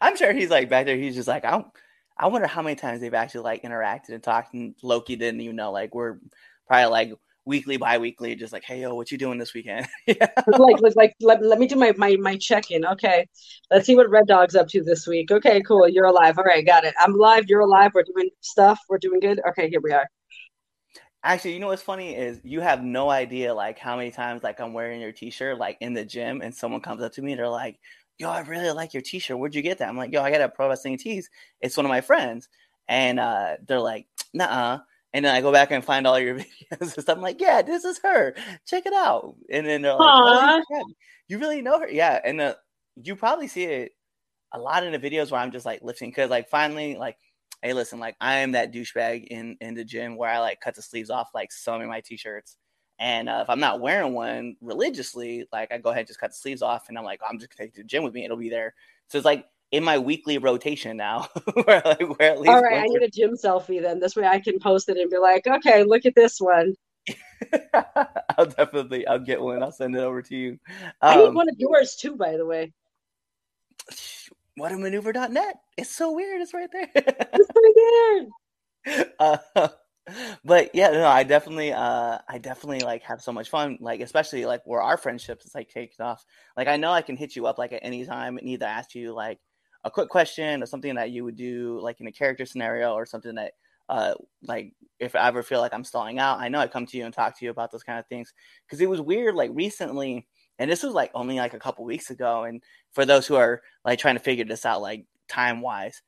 [0.00, 0.96] I'm sure he's like back there.
[0.96, 1.64] He's just like, I.
[2.14, 4.52] I wonder how many times they've actually like interacted and talked.
[4.52, 5.72] And Loki didn't even know.
[5.72, 6.18] Like we're
[6.68, 7.12] probably like
[7.44, 9.86] weekly, bi-weekly, just like, hey, yo, what you doing this weekend?
[10.06, 10.28] yeah.
[10.46, 12.86] Like, like, let, let me do my, my, my check-in.
[12.86, 13.26] Okay.
[13.70, 15.30] Let's see what Red Dawg's up to this week.
[15.30, 15.88] Okay, cool.
[15.88, 16.38] You're alive.
[16.38, 16.94] All right, got it.
[16.98, 17.44] I'm alive.
[17.48, 17.92] You're alive.
[17.94, 18.78] We're doing stuff.
[18.88, 19.40] We're doing good.
[19.48, 20.08] Okay, here we are.
[21.24, 24.60] Actually, you know what's funny is you have no idea like how many times like
[24.60, 27.38] I'm wearing your t-shirt like in the gym and someone comes up to me and
[27.38, 27.78] they're like,
[28.18, 29.38] yo, I really like your t-shirt.
[29.38, 29.88] Where'd you get that?
[29.88, 31.30] I'm like, yo, I got a Pro Wrestling Tees.
[31.60, 32.48] It's one of my friends.
[32.88, 34.80] And uh, they're like, nah
[35.12, 37.16] and then I go back and find all your videos and stuff.
[37.16, 38.34] I'm like, yeah, this is her.
[38.66, 39.36] Check it out.
[39.50, 40.84] And then they're like, oh,
[41.28, 41.88] you really know her?
[41.88, 42.20] Yeah.
[42.24, 42.54] And uh,
[42.96, 43.92] you probably see it
[44.52, 47.16] a lot in the videos where I'm just like lifting because like finally like,
[47.62, 50.74] hey, listen, like I am that douchebag in in the gym where I like cut
[50.74, 52.56] the sleeves off like some of my t-shirts.
[52.98, 56.30] And uh, if I'm not wearing one religiously, like I go ahead and just cut
[56.30, 58.14] the sleeves off, and I'm like, oh, I'm just gonna take to the gym with
[58.14, 58.24] me.
[58.24, 58.74] It'll be there.
[59.08, 61.28] So it's like in my weekly rotation now.
[61.64, 63.98] where, like, where at least All right, I need a gym selfie then.
[63.98, 66.74] This way I can post it and be like, okay, look at this one.
[68.38, 69.62] I'll definitely I'll get one.
[69.62, 70.58] I'll send it over to you.
[71.00, 72.72] Um, I need um, one of yours too, by the way.
[74.54, 75.60] What a maneuver.net.
[75.78, 76.42] It's so weird.
[76.42, 76.90] It's right there.
[76.94, 78.28] it's right
[78.84, 79.06] there.
[79.18, 79.68] Uh,
[80.44, 83.78] but yeah, no, I definitely, uh, I definitely like have so much fun.
[83.80, 86.22] Like, especially like where our friendship is like taking off.
[86.54, 88.94] Like, I know I can hit you up like at any time and either ask
[88.94, 89.38] you like,
[89.84, 93.06] a quick question or something that you would do like in a character scenario or
[93.06, 93.52] something that
[93.88, 96.96] uh like if I ever feel like I'm stalling out, I know I come to
[96.96, 98.32] you and talk to you about those kind of things.
[98.64, 102.10] Because it was weird like recently and this was like only like a couple weeks
[102.10, 106.02] ago and for those who are like trying to figure this out like time wise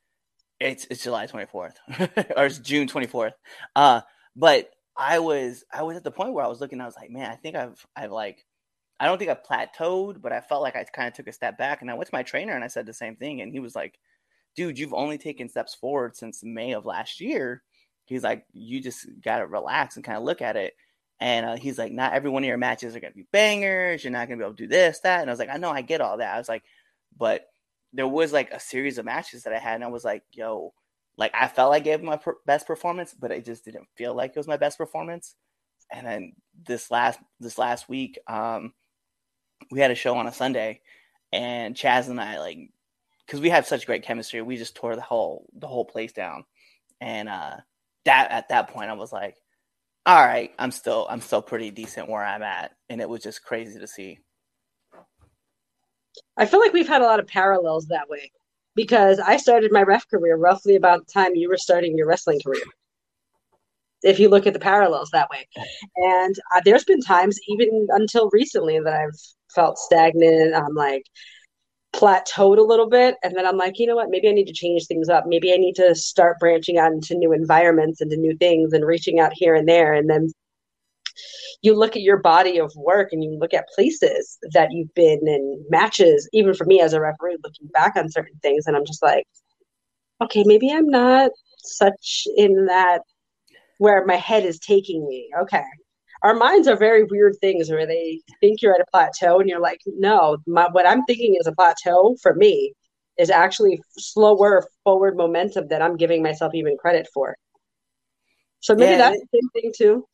[0.60, 1.74] it's it's July 24th
[2.36, 3.32] or it's June 24th
[3.74, 4.00] uh
[4.36, 7.10] but I was I was at the point where I was looking I was like
[7.10, 8.44] man I think I've I've like
[9.00, 11.58] I don't think I plateaued, but I felt like I kind of took a step
[11.58, 11.82] back.
[11.82, 13.40] And I went to my trainer and I said the same thing.
[13.40, 13.98] And he was like,
[14.54, 17.62] dude, you've only taken steps forward since May of last year.
[18.06, 20.74] He's like, you just got to relax and kind of look at it.
[21.20, 24.04] And uh, he's like, not every one of your matches are going to be bangers.
[24.04, 25.20] You're not going to be able to do this, that.
[25.20, 26.34] And I was like, I know, I get all that.
[26.34, 26.62] I was like,
[27.16, 27.46] but
[27.92, 29.76] there was like a series of matches that I had.
[29.76, 30.72] And I was like, yo,
[31.16, 34.14] like I felt like I gave my per- best performance, but it just didn't feel
[34.14, 35.36] like it was my best performance.
[35.92, 36.32] And then
[36.66, 38.72] this last, this last week, um,
[39.70, 40.80] we had a show on a Sunday,
[41.32, 42.70] and Chaz and I like
[43.26, 46.44] because we have such great chemistry, we just tore the whole the whole place down.
[47.00, 47.56] And uh,
[48.04, 49.36] that at that point, I was like,
[50.06, 53.44] all right, I'm still I'm still pretty decent where I'm at, and it was just
[53.44, 54.18] crazy to see.
[56.36, 58.30] I feel like we've had a lot of parallels that way
[58.74, 62.40] because I started my ref career roughly about the time you were starting your wrestling
[62.44, 62.62] career.
[64.02, 65.48] If you look at the parallels that way,
[65.96, 69.18] and uh, there's been times even until recently that I've
[69.54, 70.54] felt stagnant.
[70.54, 71.04] I'm like,
[71.94, 73.16] plateaued a little bit.
[73.22, 74.10] And then i'm like you know what?
[74.10, 75.24] Maybe i need to change things up.
[75.26, 79.20] Maybe i need to start branching out into new environments into new things and reaching
[79.20, 79.94] out here and there.
[79.94, 80.30] And then
[81.62, 85.20] you look at your body of work and you look at places that you've been
[85.26, 88.66] and matches even for me as a referee looking back on certain things.
[88.66, 89.26] And i'm just like
[90.20, 93.02] okay maybe i'm not such in that
[93.78, 95.30] where my head is taking me.
[95.42, 95.62] Okay
[96.24, 99.60] our minds are very weird things where they think you're at a plateau and you're
[99.60, 102.72] like, no, my, what I'm thinking is a plateau for me
[103.18, 107.36] is actually slower forward momentum that I'm giving myself even credit for.
[108.60, 110.06] So maybe yeah, that's the same thing too.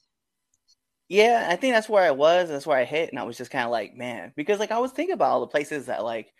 [1.08, 2.48] Yeah, I think that's where I was.
[2.48, 4.78] That's where I hit, and I was just kind of like, man, because like I
[4.78, 6.32] was thinking about all the places that like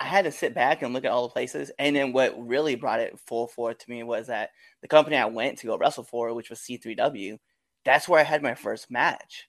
[0.00, 2.74] I had to sit back and look at all the places, and then what really
[2.74, 4.50] brought it full forth to me was that
[4.82, 7.38] the company I went to go wrestle for, which was C3W,
[7.84, 9.48] that's where I had my first match.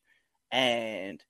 [0.52, 1.24] And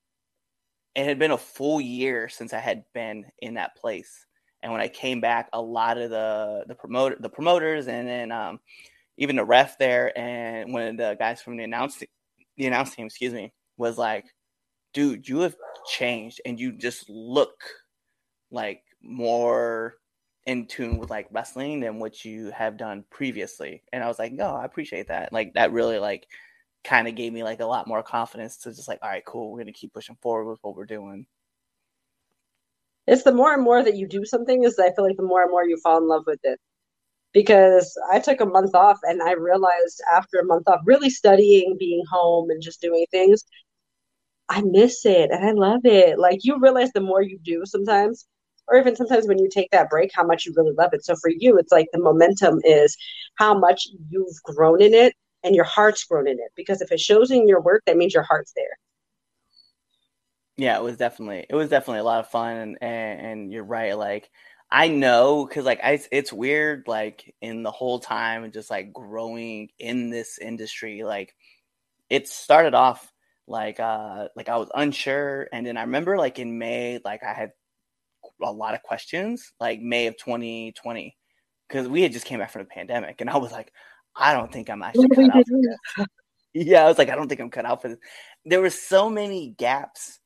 [0.95, 4.25] it had been a full year since I had been in that place.
[4.61, 8.31] And when I came back, a lot of the the promoter the promoters and then
[8.31, 8.59] um,
[9.17, 12.01] even the ref there and one of the guys from the announce
[12.57, 14.25] the announce team, excuse me, was like,
[14.93, 15.55] dude, you have
[15.87, 17.63] changed and you just look
[18.51, 19.95] like more
[20.45, 23.81] in tune with like wrestling than what you have done previously.
[23.91, 25.33] And I was like, no, I appreciate that.
[25.33, 26.27] Like that really like
[26.83, 29.51] kind of gave me like a lot more confidence to just like, all right, cool,
[29.51, 31.25] we're gonna keep pushing forward with what we're doing.
[33.07, 35.41] It's the more and more that you do something is I feel like the more
[35.41, 36.59] and more you fall in love with it.
[37.33, 41.75] Because I took a month off and I realized after a month off, really studying,
[41.79, 43.43] being home and just doing things,
[44.49, 46.19] I miss it and I love it.
[46.19, 48.27] Like you realize the more you do sometimes,
[48.67, 51.03] or even sometimes when you take that break, how much you really love it.
[51.03, 52.95] So for you, it's like the momentum is
[53.35, 55.13] how much you've grown in it
[55.43, 56.51] and your heart's grown in it.
[56.55, 58.77] Because if it shows in your work, that means your heart's there.
[60.57, 63.97] Yeah, it was definitely it was definitely a lot of fun, and and, you're right.
[63.97, 64.29] Like
[64.71, 66.83] I know because like I, it's weird.
[66.87, 71.33] Like in the whole time, and just like growing in this industry, like
[72.09, 73.11] it started off
[73.47, 77.33] like uh like I was unsure, and then I remember like in May, like I
[77.33, 77.51] had
[78.41, 81.17] a lot of questions, like May of 2020,
[81.67, 83.71] because we had just came back from the pandemic, and I was like,
[84.15, 86.07] I don't think I'm actually cut out for this.
[86.55, 87.97] Yeah, I was like, I don't think I'm cut out for this.
[88.45, 90.19] There were so many gaps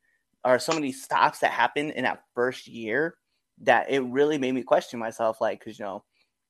[0.43, 3.15] or so many stops that happened in that first year
[3.61, 5.39] that it really made me question myself.
[5.39, 6.03] Like, because you know,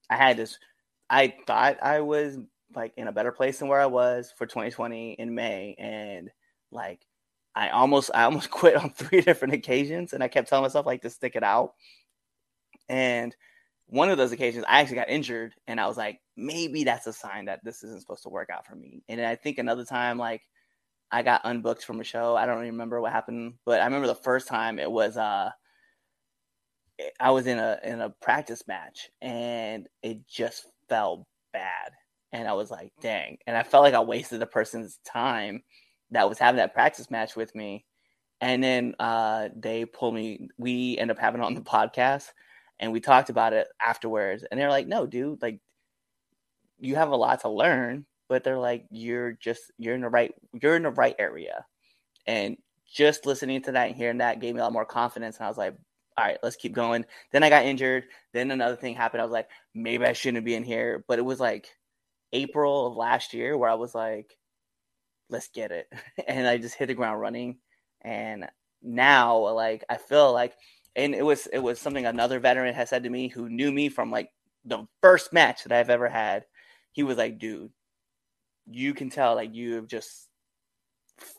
[0.09, 0.57] I had this,
[1.11, 2.39] I thought I was
[2.75, 6.31] like in a better place than where I was for 2020 in May, and
[6.71, 7.05] like
[7.55, 11.03] I almost, I almost quit on three different occasions, and I kept telling myself like
[11.03, 11.73] to stick it out,
[12.89, 13.35] and
[13.87, 17.13] one of those occasions I actually got injured and I was like, maybe that's a
[17.13, 19.03] sign that this isn't supposed to work out for me.
[19.07, 20.41] And I think another time, like
[21.11, 22.35] I got unbooked from a show.
[22.35, 25.51] I don't remember what happened, but I remember the first time it was uh
[27.19, 31.91] I was in a in a practice match and it just felt bad.
[32.33, 33.37] And I was like, dang.
[33.47, 35.63] And I felt like I wasted a person's time
[36.11, 37.85] that was having that practice match with me.
[38.41, 40.49] And then uh, they pulled me.
[40.57, 42.31] We end up having on the podcast
[42.79, 45.59] and we talked about it afterwards and they're like no dude like
[46.79, 50.33] you have a lot to learn but they're like you're just you're in the right
[50.61, 51.65] you're in the right area
[52.27, 52.57] and
[52.91, 55.49] just listening to that and hearing that gave me a lot more confidence and i
[55.49, 55.75] was like
[56.17, 57.05] all right let's keep going.
[57.31, 58.05] Then i got injured.
[58.33, 59.21] Then another thing happened.
[59.21, 61.67] I was like maybe i shouldn't be in here but it was like
[62.33, 64.35] april of last year where i was like
[65.29, 65.87] let's get it
[66.27, 67.57] and i just hit the ground running
[68.01, 68.47] and
[68.81, 70.53] now like i feel like
[70.97, 73.87] and it was it was something another veteran had said to me who knew me
[73.87, 74.31] from like
[74.65, 76.45] the first match that I've ever had.
[76.91, 77.71] He was like, "Dude,
[78.65, 80.27] you can tell like you have just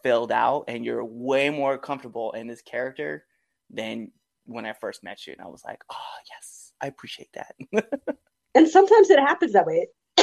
[0.02, 3.24] filled out and you're way more comfortable in this character
[3.70, 4.12] than
[4.46, 7.54] when I first met you." And I was like, "Oh yes, I appreciate that."
[8.54, 9.88] and sometimes it happens that way.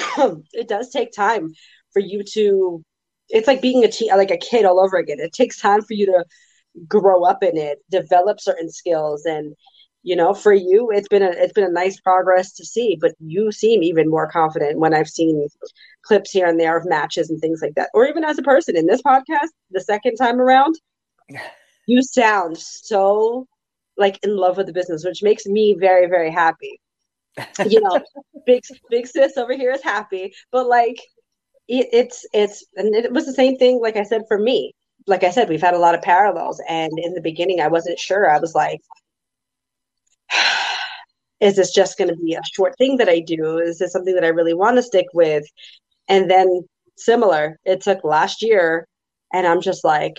[0.53, 1.53] it does take time
[1.91, 2.83] for you to.
[3.29, 5.19] It's like being a teen, like a kid all over again.
[5.19, 6.23] It takes time for you to
[6.87, 9.55] grow up in it, develop certain skills and
[10.03, 13.13] you know for you it's been a it's been a nice progress to see but
[13.19, 15.47] you seem even more confident when i've seen
[16.03, 18.77] clips here and there of matches and things like that or even as a person
[18.77, 20.75] in this podcast the second time around
[21.87, 23.47] you sound so
[23.97, 26.79] like in love with the business, which makes me very, very happy.
[27.65, 27.99] you know,
[28.45, 30.97] big big sis over here is happy, but like
[31.67, 33.79] it, it's it's and it was the same thing.
[33.81, 34.73] Like I said, for me,
[35.07, 37.99] like I said, we've had a lot of parallels, and in the beginning, I wasn't
[37.99, 38.29] sure.
[38.29, 38.81] I was like,
[41.39, 43.59] is this just going to be a short thing that I do?
[43.59, 45.45] Is this something that I really want to stick with?
[46.07, 48.87] And then similar, it took last year,
[49.33, 50.15] and I'm just like,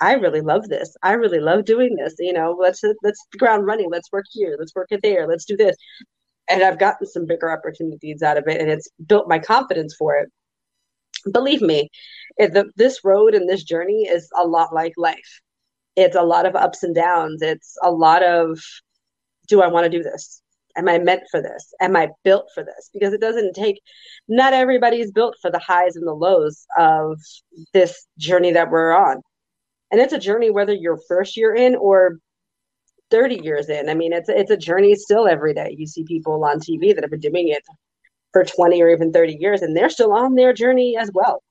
[0.00, 0.96] I really love this.
[1.02, 2.14] I really love doing this.
[2.18, 3.90] You know, let's let's ground running.
[3.90, 4.56] Let's work here.
[4.58, 5.26] Let's work it there.
[5.28, 5.76] Let's do this.
[6.48, 10.16] And I've gotten some bigger opportunities out of it, and it's built my confidence for
[10.16, 10.30] it.
[11.32, 11.90] Believe me,
[12.38, 15.40] the, this road and this journey is a lot like life.
[15.96, 17.42] It's a lot of ups and downs.
[17.42, 18.60] It's a lot of,
[19.48, 20.42] do I want to do this?
[20.76, 21.74] Am I meant for this?
[21.80, 22.90] Am I built for this?
[22.92, 23.80] Because it doesn't take,
[24.28, 27.18] not everybody's built for the highs and the lows of
[27.74, 29.20] this journey that we're on
[29.90, 32.18] and it's a journey whether you're first year in or
[33.10, 36.44] 30 years in i mean it's it's a journey still every day you see people
[36.44, 37.62] on tv that have been doing it
[38.32, 41.42] for 20 or even 30 years and they're still on their journey as well.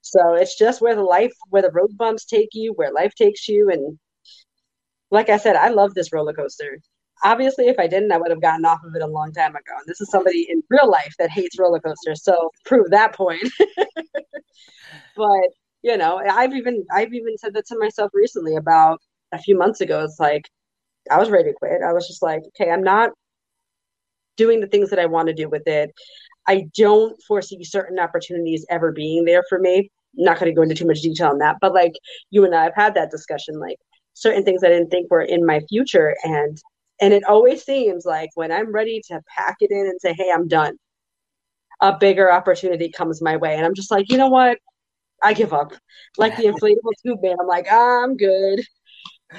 [0.00, 3.48] So it's just where the life where the road bumps take you where life takes
[3.48, 3.98] you and
[5.10, 6.78] like i said i love this roller coaster.
[7.24, 9.72] Obviously if i didn't i would have gotten off of it a long time ago
[9.76, 13.48] and this is somebody in real life that hates roller coasters so prove that point.
[15.16, 15.48] But
[15.82, 19.00] you know i've even i've even said that to myself recently about
[19.32, 20.48] a few months ago it's like
[21.10, 21.82] i was ready to quit.
[21.86, 23.10] I was just like okay i'm not
[24.36, 25.94] doing the things that i want to do with it
[26.46, 30.62] i don't foresee certain opportunities ever being there for me I'm not going to go
[30.62, 31.92] into too much detail on that but like
[32.30, 33.78] you and i have had that discussion like
[34.14, 36.58] certain things i didn't think were in my future and
[37.00, 40.30] and it always seems like when i'm ready to pack it in and say hey
[40.32, 40.76] i'm done
[41.82, 44.58] a bigger opportunity comes my way and i'm just like you know what
[45.22, 45.72] I give up.
[46.16, 48.60] Like the inflatable tube man, I'm like, ah, I'm good.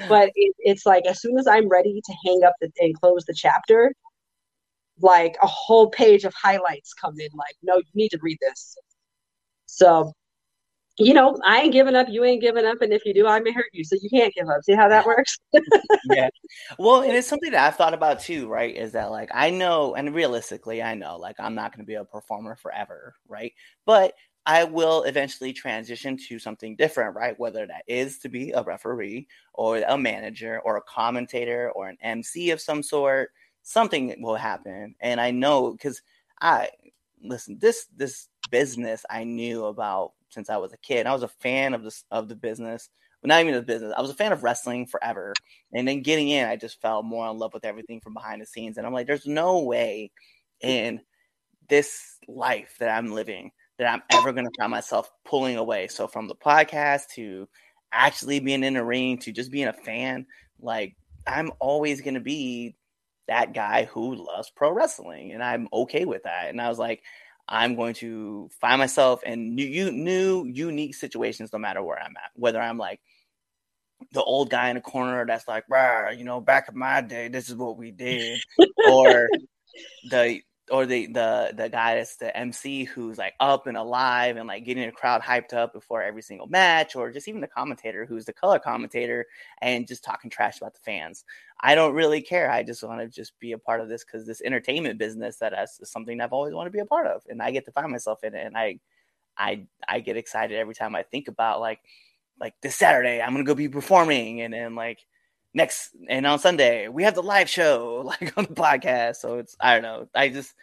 [0.08, 3.24] But it, it's like as soon as I'm ready to hang up the, and close
[3.24, 3.92] the chapter,
[5.00, 7.28] like a whole page of highlights come in.
[7.34, 8.76] Like, no, you need to read this.
[9.66, 10.12] So,
[10.98, 12.08] you know, I ain't giving up.
[12.10, 13.84] You ain't giving up, and if you do, I may hurt you.
[13.84, 14.62] So you can't give up.
[14.64, 15.38] See how that works?
[16.10, 16.28] yeah.
[16.78, 18.48] Well, and it's something that I've thought about too.
[18.48, 18.74] Right?
[18.74, 21.94] Is that like I know, and realistically, I know, like I'm not going to be
[21.94, 23.14] a performer forever.
[23.28, 23.52] Right?
[23.86, 24.14] But
[24.48, 27.38] I will eventually transition to something different, right?
[27.38, 31.98] Whether that is to be a referee or a manager or a commentator or an
[32.00, 33.30] MC of some sort,
[33.68, 34.94] something will happen.
[35.00, 36.00] And I know because
[36.40, 36.70] I
[37.22, 41.06] listen, this this business I knew about since I was a kid.
[41.06, 42.88] I was a fan of this of the business.
[43.22, 43.92] Well, not even the business.
[43.96, 45.34] I was a fan of wrestling forever.
[45.72, 48.46] And then getting in, I just fell more in love with everything from behind the
[48.46, 48.78] scenes.
[48.78, 50.12] And I'm like, there's no way
[50.60, 51.00] in
[51.68, 55.88] this life that I'm living that I'm ever going to find myself pulling away.
[55.88, 57.48] So from the podcast to
[57.92, 60.26] actually being in the ring to just being a fan,
[60.60, 60.96] like
[61.26, 62.76] I'm always going to be
[63.28, 66.48] that guy who loves pro wrestling, and I'm okay with that.
[66.48, 67.02] And I was like,
[67.48, 72.30] I'm going to find myself in new, new, unique situations, no matter where I'm at.
[72.34, 73.00] Whether I'm like
[74.12, 75.64] the old guy in the corner that's like,
[76.16, 78.40] you know, back in my day, this is what we did,
[78.88, 79.28] or
[80.10, 80.40] the
[80.70, 84.64] or the the the guy that's the MC who's like up and alive and like
[84.64, 88.24] getting the crowd hyped up before every single match, or just even the commentator who's
[88.24, 89.26] the color commentator
[89.62, 91.24] and just talking trash about the fans.
[91.60, 92.50] I don't really care.
[92.50, 95.52] I just want to just be a part of this because this entertainment business that
[95.52, 97.90] is something I've always wanted to be a part of, and I get to find
[97.90, 98.78] myself in it, and I
[99.36, 101.80] I I get excited every time I think about like
[102.40, 105.04] like this Saturday I'm gonna go be performing, and then like
[105.54, 109.16] next and on Sunday we have the live show like on the podcast.
[109.16, 110.08] So it's I don't know.
[110.14, 110.54] I just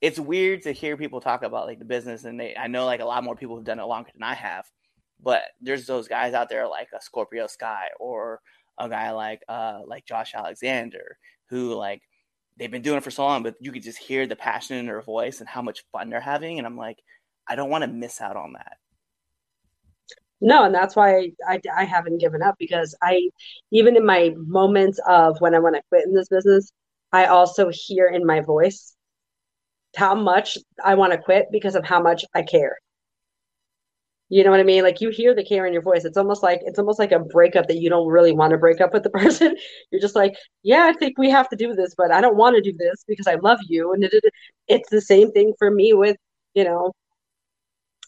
[0.00, 3.00] it's weird to hear people talk about like the business and they I know like
[3.00, 4.66] a lot more people have done it longer than I have.
[5.22, 8.40] But there's those guys out there like a Scorpio Sky or
[8.78, 12.02] a guy like uh like Josh Alexander who like
[12.58, 14.86] they've been doing it for so long, but you could just hear the passion in
[14.86, 16.58] their voice and how much fun they're having.
[16.58, 16.98] And I'm like,
[17.48, 18.76] I don't want to miss out on that
[20.42, 23.30] no and that's why I, I haven't given up because i
[23.70, 26.72] even in my moments of when i want to quit in this business
[27.12, 28.94] i also hear in my voice
[29.96, 32.78] how much i want to quit because of how much i care.
[34.28, 34.82] You know what i mean?
[34.82, 36.04] Like you hear the care in your voice.
[36.06, 38.80] It's almost like it's almost like a breakup that you don't really want to break
[38.80, 39.56] up with the person.
[39.90, 42.56] You're just like yeah i think we have to do this but i don't want
[42.56, 43.92] to do this because i love you.
[43.92, 44.24] And it, it,
[44.68, 46.16] it's the same thing for me with
[46.54, 46.92] you know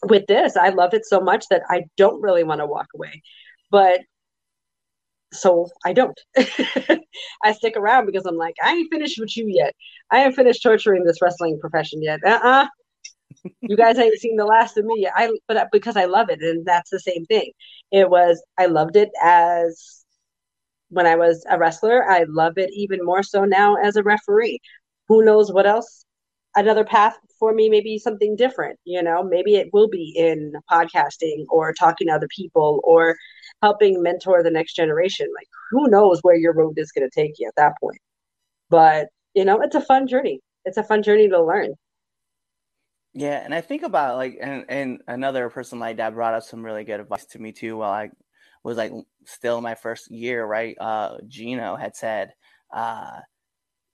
[0.07, 3.21] with this, I love it so much that I don't really want to walk away.
[3.71, 4.01] But
[5.33, 6.19] so I don't.
[7.43, 9.73] I stick around because I'm like, I ain't finished with you yet.
[10.11, 12.19] I ain't finished torturing this wrestling profession yet.
[12.25, 12.63] Uh uh-uh.
[12.63, 12.67] uh
[13.61, 15.13] you guys ain't seen the last of me yet.
[15.15, 17.51] I but because I love it, and that's the same thing.
[17.91, 20.05] It was I loved it as
[20.89, 22.09] when I was a wrestler.
[22.09, 24.59] I love it even more so now as a referee.
[25.07, 26.04] Who knows what else?
[26.55, 28.79] Another path for me, maybe something different.
[28.85, 33.15] You know, maybe it will be in podcasting or talking to other people or
[33.61, 35.27] helping mentor the next generation.
[35.37, 37.99] Like, who knows where your road is going to take you at that point?
[38.69, 40.41] But, you know, it's a fun journey.
[40.65, 41.73] It's a fun journey to learn.
[43.13, 46.63] Yeah, and I think about like and and another person like that brought up some
[46.65, 48.09] really good advice to me too while I
[48.63, 48.91] was like
[49.25, 50.75] still my first year, right?
[50.79, 52.33] Uh Gino had said,
[52.73, 53.21] uh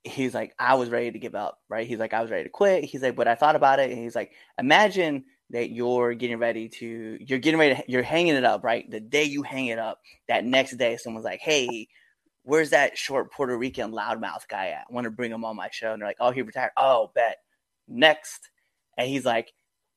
[0.04, 1.88] he's like, I was ready to give up, right?
[1.88, 2.84] He's like, I was ready to quit.
[2.84, 6.70] He's like, but I thought about it and he's like, imagine that you're getting ready
[6.70, 8.90] to you're getting ready to, you're hanging it up, right?
[8.90, 11.88] The day you hang it up, that next day someone's like, Hey,
[12.44, 14.86] where's that short Puerto Rican loudmouth guy at?
[14.90, 15.92] I want to bring him on my show.
[15.94, 16.72] And they're like, Oh, he retired.
[16.78, 17.38] Oh, bet.
[17.88, 18.50] Next
[18.98, 19.52] and he's like,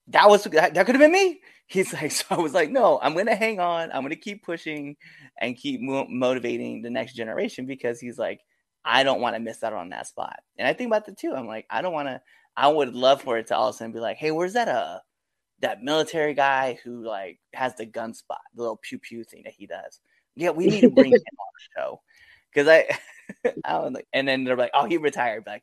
[0.09, 1.41] that was that, that could have been me.
[1.67, 3.91] He's like, so I was like, no, I'm gonna hang on.
[3.93, 4.97] I'm gonna keep pushing
[5.41, 8.41] and keep mo- motivating the next generation because he's like,
[8.85, 10.41] I don't want to miss out on that spot.
[10.59, 11.35] And I think about the two.
[11.35, 12.21] I'm like, I don't want to.
[12.57, 14.69] I would love for it to all of a sudden be like, hey, where's that
[14.69, 14.99] uh
[15.61, 19.55] that military guy who like has the gun spot, the little pew pew thing that
[19.55, 20.01] he does?
[20.37, 22.01] Yeah, we need to bring him on the show
[22.53, 22.87] because I,
[23.65, 24.07] I don't like.
[24.13, 25.45] And then they're like, oh, he retired.
[25.47, 25.63] Like,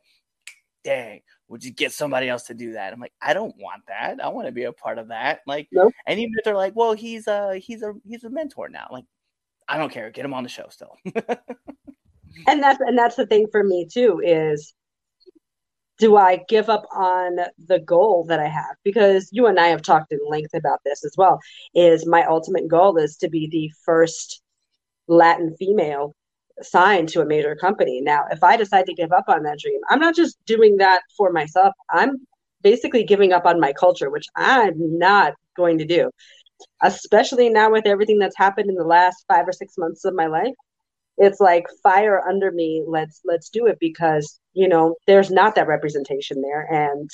[0.83, 2.93] dang, would you get somebody else to do that?
[2.93, 4.23] I'm like, I don't want that.
[4.23, 5.41] I want to be a part of that.
[5.45, 5.67] Like,
[6.07, 8.87] and even if they're like, well, he's a he's a he's a mentor now.
[8.89, 9.05] Like,
[9.67, 10.09] I don't care.
[10.11, 10.95] Get him on the show still.
[12.47, 14.73] and that's and that's the thing for me too is
[15.97, 18.75] do I give up on the goal that I have?
[18.83, 21.39] Because you and I have talked in length about this as well.
[21.75, 24.41] Is my ultimate goal is to be the first
[25.07, 26.15] Latin female
[26.63, 28.01] signed to a major company.
[28.01, 31.01] Now, if I decide to give up on that dream, I'm not just doing that
[31.15, 31.73] for myself.
[31.91, 32.25] I'm
[32.63, 36.09] basically giving up on my culture, which I'm not going to do.
[36.81, 40.27] Especially now with everything that's happened in the last 5 or 6 months of my
[40.27, 40.53] life.
[41.17, 42.83] It's like fire under me.
[42.87, 47.09] Let's let's do it because, you know, there's not that representation there and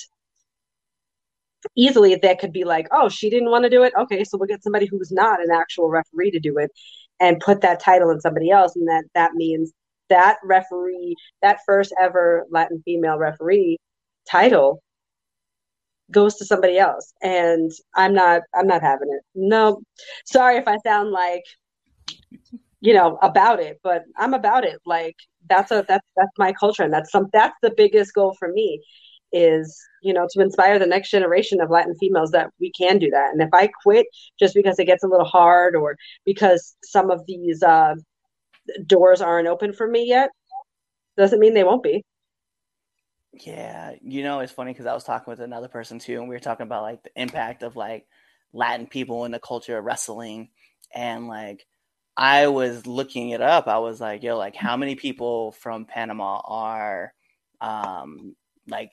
[1.76, 3.94] easily that could be like, oh, she didn't want to do it.
[4.00, 6.72] Okay, so we'll get somebody who's not an actual referee to do it
[7.20, 9.72] and put that title in somebody else and that that means
[10.10, 13.78] that referee that first ever latin female referee
[14.30, 14.82] title
[16.12, 19.82] goes to somebody else and i'm not i'm not having it no
[20.26, 21.44] sorry if i sound like
[22.82, 24.80] you know about it but i'm about it.
[24.86, 25.16] Like
[25.50, 28.82] that's a that's that's my culture and that's some that's the biggest goal for me
[29.34, 33.10] is you know to inspire the next generation of latin females that we can do
[33.10, 33.32] that.
[33.32, 34.08] And if i quit
[34.40, 37.96] just because it gets a little hard or because some of these uh,
[38.86, 40.30] doors aren't open for me yet
[41.18, 42.04] doesn't mean they won't be.
[43.34, 46.36] Yeah you know it's funny because i was talking with another person too and we
[46.36, 48.06] were talking about like the impact of like
[48.54, 50.50] latin people in the culture of wrestling
[50.94, 51.66] and like
[52.18, 56.42] i was looking it up i was like yo like how many people from panama
[56.46, 57.14] are
[57.62, 58.36] um
[58.68, 58.92] like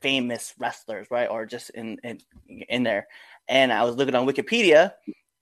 [0.00, 1.28] famous wrestlers, right?
[1.28, 2.20] Or just in in
[2.68, 3.06] in there.
[3.48, 4.92] And I was looking on Wikipedia,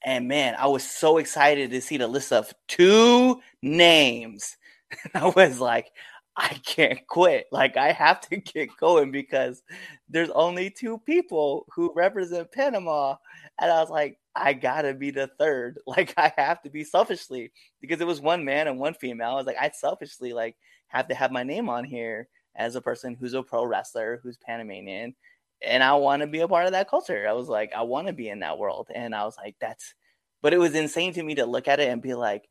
[0.05, 4.57] and man, I was so excited to see the list of two names.
[5.15, 5.91] I was like,
[6.39, 7.49] I can't quit.
[7.51, 9.63] Like I have to get going because
[10.09, 13.17] there's only two people who represent Panama.
[13.61, 15.81] And I was like, I gotta be the third.
[15.87, 19.31] Like I have to be selfishly because it was one man and one female.
[19.31, 22.81] I was like, I selfishly like have to have my name on here as a
[22.81, 25.15] person who's a pro wrestler, who's Panamanian,
[25.63, 27.27] and I want to be a part of that culture.
[27.29, 29.95] I was like, I want to be in that world, and I was like, that's.
[30.41, 32.49] But it was insane to me to look at it and be like,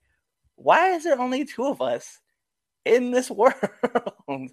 [0.56, 2.20] why is there only two of us
[2.88, 3.56] in this world?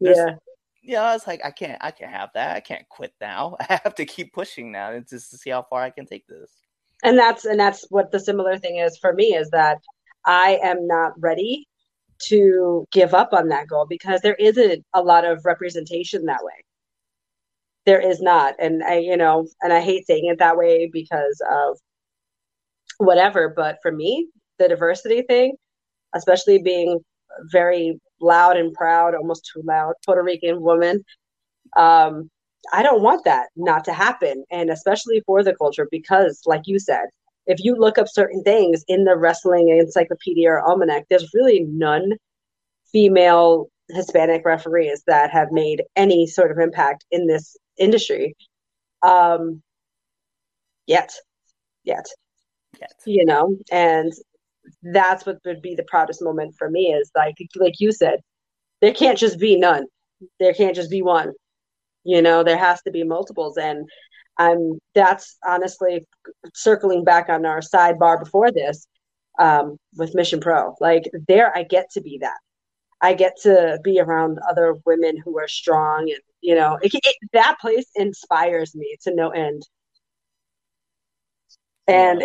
[0.00, 0.36] yeah.
[0.82, 2.56] Yeah, I was like, I can't, I can't have that.
[2.56, 3.56] I can't quit now.
[3.68, 6.26] I have to keep pushing now, and just to see how far I can take
[6.28, 6.50] this.
[7.02, 9.78] And that's and that's what the similar thing is for me is that
[10.24, 11.66] I am not ready
[12.28, 16.64] to give up on that goal because there isn't a lot of representation that way.
[17.84, 18.54] There is not.
[18.58, 21.78] And I, you know, and I hate saying it that way because of
[22.98, 24.28] whatever, but for me,
[24.58, 25.56] the diversity thing,
[26.14, 27.00] especially being
[27.44, 31.04] very loud and proud, almost too loud Puerto Rican woman,
[31.76, 32.30] um,
[32.72, 34.44] I don't want that not to happen.
[34.50, 37.06] And especially for the culture, because like you said,
[37.46, 42.12] if you look up certain things in the wrestling encyclopedia or almanac, there's really none
[42.90, 48.34] female Hispanic referees that have made any sort of impact in this industry.
[49.02, 49.62] Um,
[50.86, 51.12] yet,
[51.84, 52.06] yet,
[52.80, 54.12] yet, you know, and
[54.82, 58.20] that's what would be the proudest moment for me is like, like you said,
[58.80, 59.86] there can't just be none.
[60.40, 61.32] There can't just be one.
[62.04, 63.56] You know, there has to be multiples.
[63.58, 63.88] And
[64.38, 66.04] I'm that's honestly
[66.54, 68.86] circling back on our sidebar before this.
[69.38, 70.74] um, with Mission Pro.
[70.80, 72.38] Like there, I get to be that.
[73.00, 77.16] I get to be around other women who are strong, and you know, it, it,
[77.32, 79.62] that place inspires me to no end.
[81.88, 82.22] And.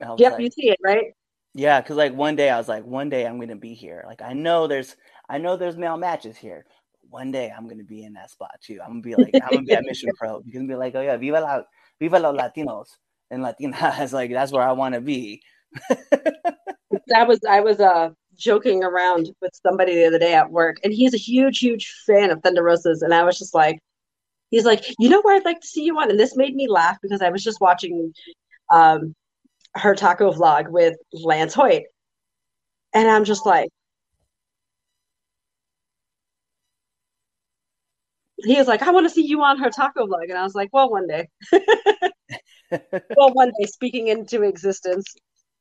[0.00, 1.12] Yep, like, you see it, right?
[1.54, 4.04] Yeah, because like one day I was like, one day I'm gonna be here.
[4.06, 4.96] Like I know there's,
[5.28, 6.64] I know there's male matches here.
[7.08, 8.78] One day I'm gonna be in that spot too.
[8.82, 10.42] I'm gonna be like, I'm gonna be at Mission Pro.
[10.44, 11.62] You can be like, oh yeah, viva la,
[11.98, 12.86] viva los Latinos
[13.30, 14.12] and Latinas.
[14.12, 15.42] Like that's where I want to be.
[17.14, 20.92] I was I was uh joking around with somebody the other day at work, and
[20.92, 23.78] he's a huge, huge fan of Thunder Rosa's, and I was just like,
[24.50, 26.68] he's like, you know where I'd like to see you on, and this made me
[26.68, 28.14] laugh because I was just watching
[28.72, 29.14] um
[29.74, 31.84] her taco vlog with Lance Hoyt,
[32.94, 33.70] and I'm just like.
[38.42, 40.24] He was like, I want to see you on her taco vlog.
[40.30, 41.28] And I was like, well, one day.
[43.16, 45.14] well, one day, speaking into existence,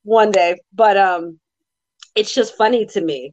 [0.04, 0.56] one day.
[0.74, 1.40] But um,
[2.16, 3.32] it's just funny to me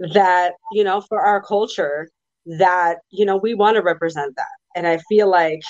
[0.00, 2.08] that you know for our culture
[2.46, 5.60] that you know we want to represent that and i feel like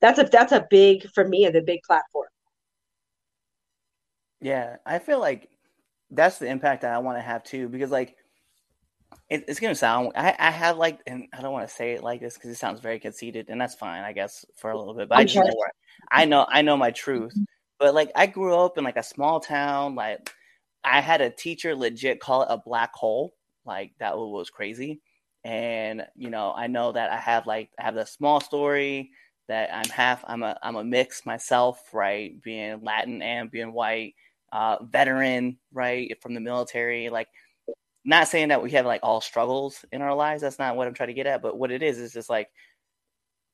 [0.00, 2.28] that's a that's a big for me the big platform
[4.42, 5.48] yeah i feel like
[6.10, 8.16] that's the impact that i want to have too because like
[9.30, 12.02] it, it's gonna sound I, I have like and i don't want to say it
[12.02, 14.94] like this because it sounds very conceited and that's fine i guess for a little
[14.94, 15.64] bit but I'm just know
[16.10, 17.34] i know i know my truth
[17.78, 20.30] but like i grew up in like a small town like
[20.84, 23.34] I had a teacher legit call it a black hole.
[23.64, 25.00] Like that was crazy.
[25.44, 29.10] And you know, I know that I have like I have the small story
[29.48, 32.40] that I'm half I'm a I'm a mix myself, right?
[32.42, 34.14] Being Latin and being white,
[34.52, 37.08] uh, veteran, right, from the military.
[37.08, 37.28] Like
[38.04, 40.42] not saying that we have like all struggles in our lives.
[40.42, 41.42] That's not what I'm trying to get at.
[41.42, 42.48] But what it is is just like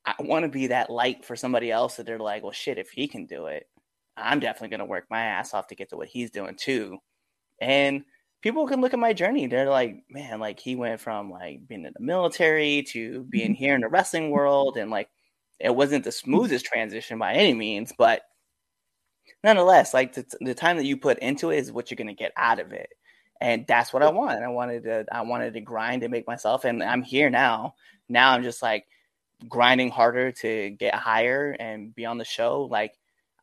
[0.05, 2.89] I want to be that light for somebody else that they're like, well, shit, if
[2.89, 3.67] he can do it,
[4.17, 6.97] I'm definitely gonna work my ass off to get to what he's doing too.
[7.61, 8.03] And
[8.41, 9.47] people can look at my journey.
[9.47, 13.75] They're like, man, like he went from like being in the military to being here
[13.75, 14.77] in the wrestling world.
[14.77, 15.09] And like
[15.59, 18.21] it wasn't the smoothest transition by any means, but
[19.43, 22.13] nonetheless, like the, the time that you put into it is what you're going to
[22.13, 22.89] get out of it.
[23.41, 24.43] And that's what I want.
[24.43, 27.75] I wanted to, I wanted to grind and make myself, and I'm here now.
[28.09, 28.85] Now I'm just like
[29.47, 32.63] grinding harder to get higher and be on the show.
[32.63, 32.93] Like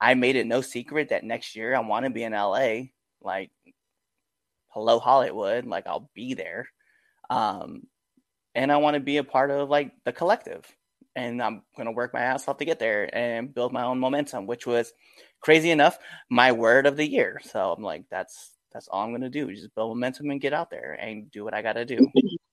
[0.01, 2.89] I made it no secret that next year I want to be in LA.
[3.23, 3.51] Like
[4.69, 6.69] hello Hollywood, like I'll be there.
[7.31, 7.87] Um,
[8.55, 10.65] and I want to be a part of like the collective.
[11.17, 14.47] And I'm gonna work my ass off to get there and build my own momentum,
[14.47, 14.93] which was
[15.41, 15.99] crazy enough,
[16.31, 17.41] my word of the year.
[17.43, 20.71] So I'm like, that's that's all I'm gonna do, just build momentum and get out
[20.71, 22.11] there and do what I gotta do.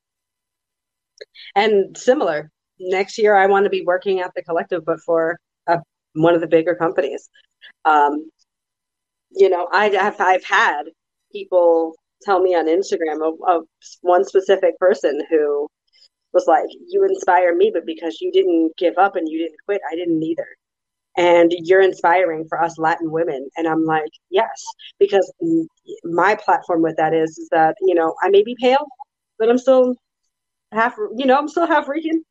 [1.55, 5.79] And similar, next year I want to be working at the collective, but for a,
[6.13, 7.29] one of the bigger companies.
[7.85, 8.29] Um,
[9.31, 10.83] you know, I have I've had
[11.31, 13.63] people tell me on Instagram of, of
[14.01, 15.67] one specific person who
[16.33, 19.81] was like, You inspire me, but because you didn't give up and you didn't quit,
[19.91, 20.47] I didn't either.
[21.15, 23.47] And you're inspiring for us Latin women.
[23.57, 24.63] And I'm like, Yes,
[24.99, 25.31] because
[26.03, 28.85] my platform with that is, is that, you know, I may be pale,
[29.39, 29.95] but I'm still
[30.71, 32.23] half, you know, I'm still half Rican.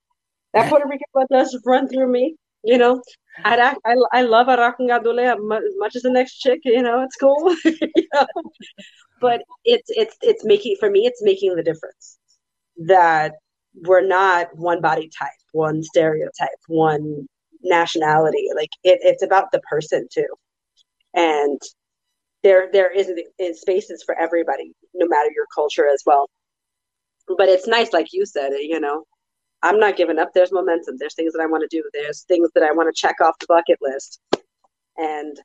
[0.54, 3.02] That Puerto Rican blood does run through me, you know.
[3.42, 7.02] I, I, I love arroz con gandules as much as the next chick, you know,
[7.02, 7.56] it's cool.
[7.64, 8.26] you know?
[9.22, 12.18] but it's it's it's making for me it's making the difference
[12.76, 13.32] that
[13.74, 17.26] we're not one body type one stereotype one
[17.62, 18.48] nationality.
[18.54, 20.26] Like it, it's about the person too.
[21.14, 21.60] And
[22.42, 26.28] there there is, is spaces for everybody no matter your culture as well.
[27.36, 29.04] But it's nice like you said you know
[29.62, 30.30] i'm not giving up.
[30.34, 30.96] There's momentum.
[30.98, 31.84] There's things that i want to do.
[31.92, 34.20] There's things that i want to check off the bucket list.
[34.96, 35.38] And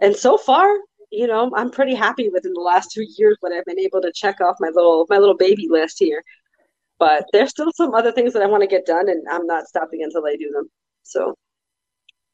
[0.00, 0.76] and so far
[1.10, 4.12] you know, I'm pretty happy within the last two years what I've been able to
[4.14, 6.22] check off my little my little baby list here.
[7.00, 9.66] But there's still some other things that I want to get done, and I'm not
[9.66, 10.70] stopping until I do them.
[11.02, 11.34] So.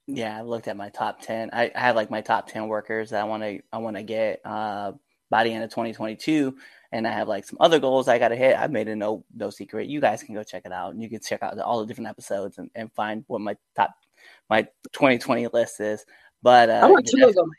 [0.08, 1.50] Yeah, I looked at my top ten.
[1.52, 4.02] I, I have like my top ten workers that I want to I want to
[4.02, 4.92] get uh,
[5.30, 6.56] by the end of 2022,
[6.92, 8.56] and I have like some other goals I got to hit.
[8.56, 9.88] I made it no no secret.
[9.88, 12.10] You guys can go check it out, and you can check out all the different
[12.10, 13.94] episodes and, and find what my top
[14.48, 14.62] my
[14.92, 16.04] 2020 list is.
[16.42, 17.50] But uh, I want two of them.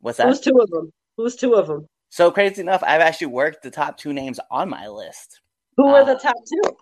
[0.00, 0.26] What's that?
[0.26, 0.92] Who's two of them?
[1.16, 1.86] Who's two of them?
[2.08, 5.40] So crazy enough, I've actually worked the top two names on my list.
[5.76, 6.76] Who are uh, the top two?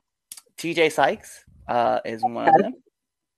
[0.58, 2.74] TJ Sykes uh, is one of them.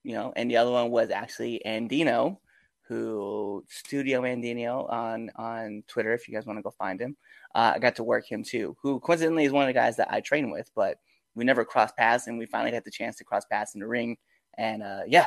[0.02, 2.38] You know, and the other one was actually Andino,
[2.82, 6.12] who Studio Andino on on Twitter.
[6.12, 7.16] If you guys want to go find him,
[7.54, 8.76] uh, I got to work him too.
[8.82, 10.98] Who coincidentally is one of the guys that I train with, but
[11.34, 13.86] we never crossed paths, and we finally got the chance to cross paths in the
[13.86, 14.18] ring.
[14.58, 15.26] And uh, yeah,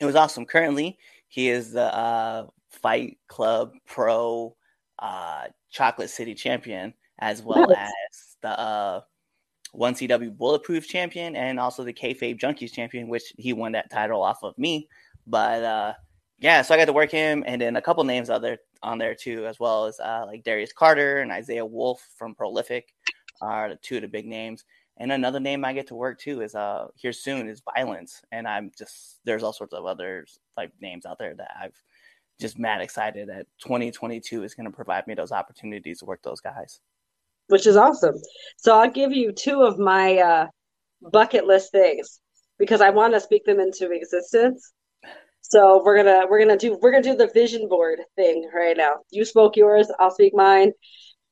[0.00, 0.44] it was awesome.
[0.44, 0.98] Currently,
[1.28, 4.56] he is the uh, Fight Club Pro
[4.98, 7.78] uh, Chocolate City champion, as well nice.
[7.78, 9.00] as the uh,
[9.72, 14.22] one CW Bulletproof champion, and also the Kayfabe Junkies champion, which he won that title
[14.22, 14.88] off of me.
[15.26, 15.92] But uh,
[16.38, 19.14] yeah, so I got to work him, and then a couple names other on there
[19.14, 22.94] too, as well as uh, like Darius Carter and Isaiah Wolf from Prolific
[23.40, 24.64] are two of the big names.
[25.00, 28.48] And another name I get to work too is uh here soon is Violence, and
[28.48, 31.80] I'm just there's all sorts of other like names out there that I've
[32.40, 36.40] just mad excited that 2022 is going to provide me those opportunities to work those
[36.40, 36.80] guys.
[37.48, 38.14] Which is awesome.
[38.56, 40.46] So I'll give you two of my uh,
[41.00, 42.20] bucket list things
[42.58, 44.72] because I want to speak them into existence.
[45.40, 48.96] So we're gonna we're gonna do we're gonna do the vision board thing right now.
[49.10, 50.72] You spoke yours, I'll speak mine.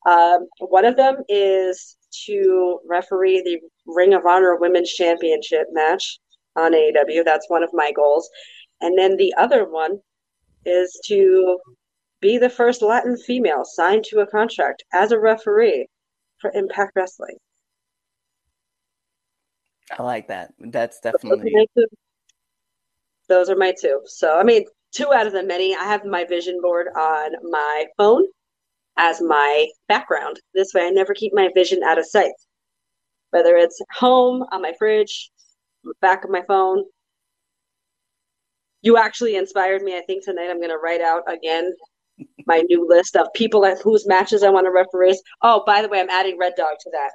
[0.07, 1.97] Um, one of them is
[2.27, 6.19] to referee the Ring of Honor Women's Championship match
[6.55, 7.25] on AEW.
[7.25, 8.31] That's one of my goals.
[8.81, 9.99] And then the other one
[10.65, 11.59] is to
[12.21, 15.87] be the first Latin female signed to a contract as a referee
[16.41, 17.37] for Impact Wrestling.
[19.97, 20.53] I like that.
[20.59, 21.69] That's definitely.
[23.29, 24.01] Those are my two.
[24.07, 25.75] So, I mean, two out of the many.
[25.75, 28.25] I have my vision board on my phone
[28.97, 30.41] as my background.
[30.55, 32.33] This way, I never keep my vision out of sight.
[33.31, 35.31] Whether it's home, on my fridge,
[36.01, 36.85] back of my phone.
[38.83, 39.97] You actually inspired me.
[39.97, 41.73] I think tonight I'm going to write out again
[42.47, 45.21] my new list of people at whose matches I want to referee.
[45.43, 47.11] Oh, by the way, I'm adding Red Dawg to that.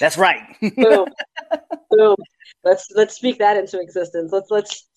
[0.00, 0.42] That's right.
[0.76, 1.06] Boom.
[1.90, 2.16] Boom.
[2.64, 4.32] Let's let's speak that into existence.
[4.32, 4.88] Let's let's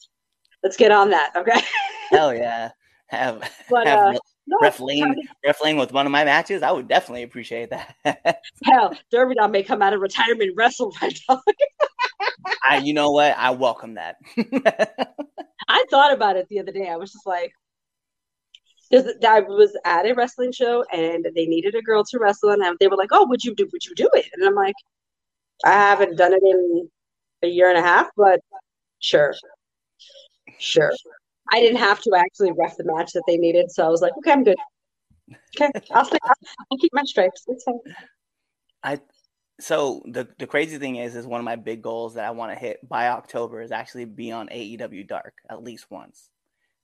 [0.63, 1.33] let's get on that.
[1.35, 1.61] Okay.
[2.09, 2.71] Hell yeah.
[3.07, 6.71] Have, but, have uh, no, ref Layne ref Layne with one of my matches, I
[6.71, 8.41] would definitely appreciate that.
[8.63, 11.39] Hell, Derby Dog may come out of retirement wrestle Red Dawg.
[12.63, 13.37] I, you know what?
[13.37, 14.17] I welcome that.
[15.69, 16.89] I thought about it the other day.
[16.89, 17.53] I was just like,
[18.93, 22.87] I was at a wrestling show and they needed a girl to wrestle, and they
[22.87, 23.67] were like, "Oh, would you do?
[23.71, 24.75] Would you do it?" And I'm like,
[25.65, 26.89] "I haven't done it in
[27.43, 28.39] a year and a half, but
[28.99, 29.33] sure,
[30.59, 30.91] sure."
[31.51, 34.11] I didn't have to actually ref the match that they needed, so I was like,
[34.17, 34.57] okay, I'm good.
[35.55, 36.17] Okay, I'll, stay,
[36.71, 37.43] I'll keep my stripes.
[37.47, 37.79] It's fine.
[38.83, 38.99] I
[39.59, 42.51] so the the crazy thing is, is one of my big goals that I want
[42.51, 46.29] to hit by October is actually be on AEW Dark at least once.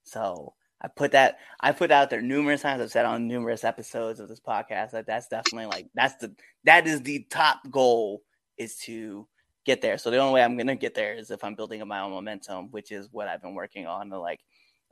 [0.03, 0.53] So
[0.83, 2.81] I put that I put out there numerous times.
[2.81, 6.87] I've said on numerous episodes of this podcast that that's definitely like that's the that
[6.87, 8.21] is the top goal
[8.57, 9.27] is to
[9.65, 9.97] get there.
[9.97, 12.11] So the only way I'm gonna get there is if I'm building up my own
[12.11, 14.41] momentum, which is what I've been working on to like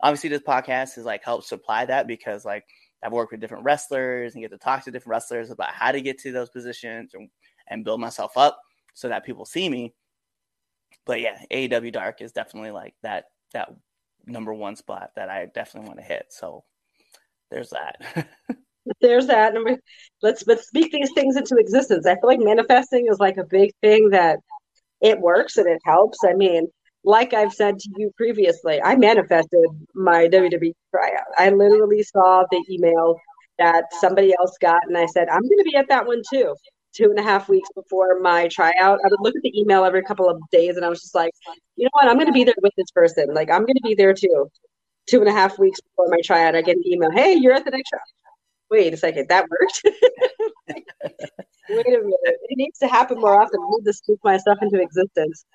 [0.02, 2.64] obviously this podcast is like help supply that because like
[3.04, 6.02] I've worked with different wrestlers and get to talk to different wrestlers about how to
[6.02, 7.30] get to those positions and,
[7.68, 8.60] and build myself up
[8.94, 9.94] so that people see me.
[11.06, 13.70] But yeah, AEW Dark is definitely like that that
[14.26, 16.28] number one spot that I definitely want to hit.
[16.30, 16.64] So
[17.50, 18.28] there's that.
[19.02, 19.54] there's that.
[20.22, 22.06] Let's let's speak these things into existence.
[22.06, 24.40] I feel like manifesting is like a big thing that
[25.02, 26.20] it works and it helps.
[26.24, 26.68] I mean,
[27.04, 29.66] like I've said to you previously, I manifested
[29.96, 31.26] my WWE tryout.
[31.38, 33.20] I literally saw the email
[33.58, 36.56] that somebody else got, and I said, I'm going to be at that one too.
[36.94, 40.04] Two and a half weeks before my tryout, I would look at the email every
[40.04, 41.32] couple of days, and I was just like,
[41.78, 42.08] you know what?
[42.08, 43.34] I'm going to be there with this person.
[43.34, 44.50] Like, I'm going to be there too.
[45.10, 47.66] Two and a half weeks before my tryout, I get an email, hey, you're at
[47.66, 47.98] the next show.
[48.70, 49.82] Wait a second, that worked.
[51.70, 53.60] Wait a minute, it needs to happen more often.
[53.62, 55.46] I need to speak my stuff into existence.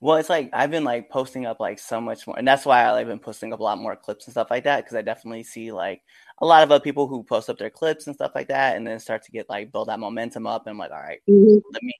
[0.00, 2.88] Well, it's like I've been like posting up like so much more, and that's why
[2.88, 5.44] I've been posting up a lot more clips and stuff like that because I definitely
[5.44, 6.02] see like
[6.40, 8.86] a lot of other people who post up their clips and stuff like that, and
[8.86, 10.66] then start to get like build that momentum up.
[10.66, 11.58] And I'm like, all right, mm-hmm.
[11.72, 11.94] let me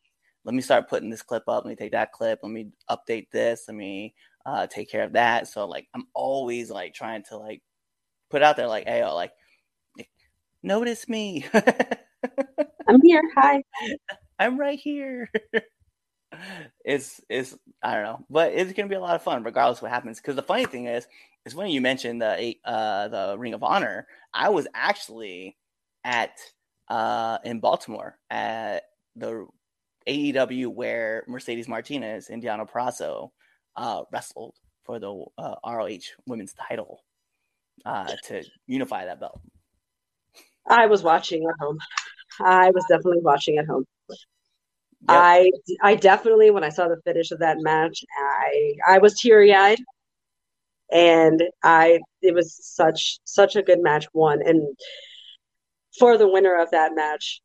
[0.44, 1.64] let me start putting this clip up.
[1.64, 2.40] Let me take that clip.
[2.42, 3.64] Let me update this.
[3.68, 4.14] Let me
[4.46, 5.48] uh, take care of that.
[5.48, 7.62] So like I'm always like trying to like
[8.30, 9.32] put out there like, hey, oh, like
[10.62, 11.44] notice me.
[11.54, 13.22] I'm here.
[13.36, 13.62] Hi.
[14.38, 15.28] I'm right here
[16.84, 19.90] it's it's I don't know, but it's gonna be a lot of fun regardless what
[19.90, 20.18] happens.
[20.18, 21.06] Because the funny thing is,
[21.44, 25.56] is when you mentioned the uh the Ring of Honor, I was actually
[26.04, 26.38] at
[26.88, 28.84] uh in Baltimore at
[29.16, 29.46] the
[30.06, 33.30] AEW where Mercedes Martinez and Deonna Purrazzo
[33.76, 34.54] uh wrestled
[34.84, 37.04] for the uh, ROH Women's Title
[37.84, 39.40] uh to unify that belt.
[40.66, 41.78] I was watching at home.
[42.40, 43.84] I was definitely watching at home.
[45.08, 45.08] Yep.
[45.08, 45.50] I
[45.82, 49.78] I definitely when I saw the finish of that match, I I was teary eyed,
[50.90, 54.62] and I it was such such a good match won, and
[55.98, 57.40] for the winner of that match,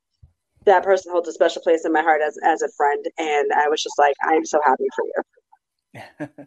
[0.66, 3.70] that person holds a special place in my heart as as a friend, and I
[3.70, 5.06] was just like, I'm so happy for
[6.28, 6.46] you,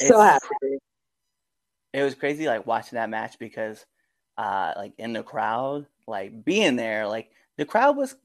[0.00, 0.78] so happy.
[1.92, 3.84] It was crazy, like watching that match because
[4.36, 8.16] uh, like in the crowd, like being there, like the crowd was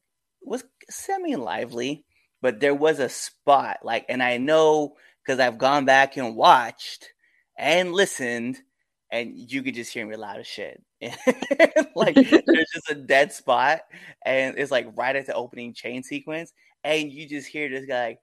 [0.41, 2.05] was semi lively,
[2.43, 7.07] but there was a spot like, and I know because I've gone back and watched
[7.57, 8.59] and listened,
[9.09, 10.83] and you could just hear me loud as shit.
[11.95, 13.79] like there's just a dead spot,
[14.25, 16.51] and it's like right at the opening chain sequence,
[16.83, 18.19] and you just hear this guy like,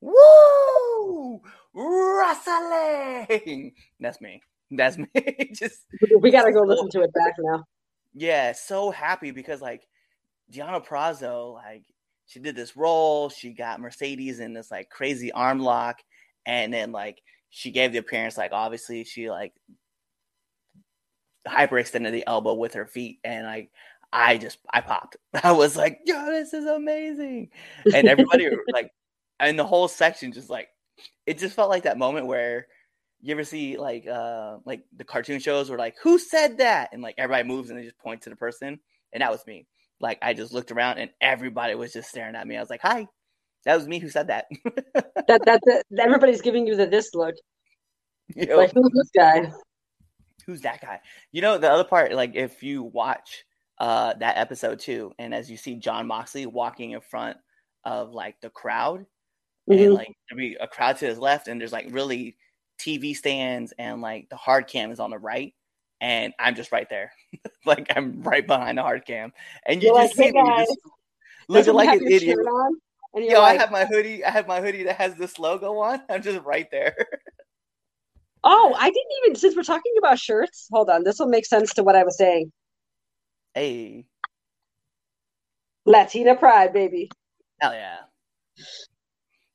[0.00, 1.40] "Woo,
[1.74, 4.42] wrestling!" That's me.
[4.70, 5.08] That's me.
[5.52, 5.80] just
[6.20, 7.64] we gotta go listen to it back now.
[8.14, 9.82] Yeah, so happy because like
[10.52, 11.82] Deonna Purrazzo, like
[12.26, 16.00] she did this role, she got Mercedes in this like crazy arm lock,
[16.44, 19.52] and then like she gave the appearance like obviously she like
[21.48, 23.70] hyperextended the elbow with her feet and like
[24.12, 25.16] I just I popped.
[25.42, 27.50] I was like, yo, this is amazing.
[27.92, 28.90] And everybody like
[29.40, 30.68] and the whole section just like
[31.26, 32.66] it just felt like that moment where
[33.20, 37.02] you ever see like uh like the cartoon shows where like who said that and
[37.02, 38.78] like everybody moves and they just point to the person
[39.12, 39.66] and that was me
[40.00, 42.56] like i just looked around and everybody was just staring at me.
[42.56, 43.06] I was like hi.
[43.64, 44.46] That was me who said that.
[45.28, 47.34] That that, that everybody's giving you the this look.
[48.36, 49.52] Like who's this guy?
[50.46, 51.00] Who's that guy?
[51.32, 53.44] You know the other part like if you watch
[53.78, 57.36] uh that episode too and as you see Jon Moxley walking in front
[57.84, 59.04] of like the crowd
[59.68, 59.82] mm-hmm.
[59.82, 62.36] and like there'll be a crowd to his left and there's like really
[62.78, 65.54] TV stands and like the hard cam is on the right,
[66.00, 67.12] and I'm just right there,
[67.66, 69.32] like I'm right behind the hard cam,
[69.64, 70.78] and you you're just like, see hey me just
[71.48, 72.38] looking like an idiot.
[73.14, 74.24] Yo, like, I have my hoodie.
[74.24, 76.02] I have my hoodie that has this logo on.
[76.10, 76.94] I'm just right there.
[78.44, 79.36] oh, I didn't even.
[79.36, 81.02] Since we're talking about shirts, hold on.
[81.02, 82.52] This will make sense to what I was saying.
[83.54, 84.04] Hey,
[85.86, 87.10] Latina pride, baby.
[87.60, 88.00] Hell yeah.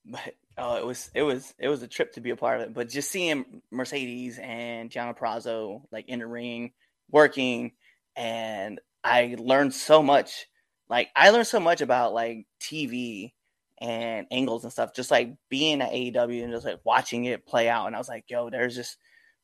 [0.05, 2.67] But oh, it was it was it was a trip to be a part of
[2.67, 2.73] it.
[2.73, 6.71] But just seeing Mercedes and Deonna Purrazzo like in the ring
[7.09, 7.71] working,
[8.15, 10.45] and I learned so much.
[10.89, 13.33] Like I learned so much about like TV
[13.79, 17.67] and angles and stuff, just like being at AEW and just like watching it play
[17.67, 17.87] out.
[17.87, 18.97] And I was like, yo, there's just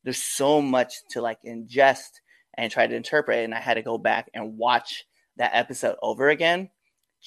[0.03, 2.21] there's so much to like ingest
[2.53, 3.43] and try to interpret.
[3.43, 5.05] And I had to go back and watch
[5.37, 6.69] that episode over again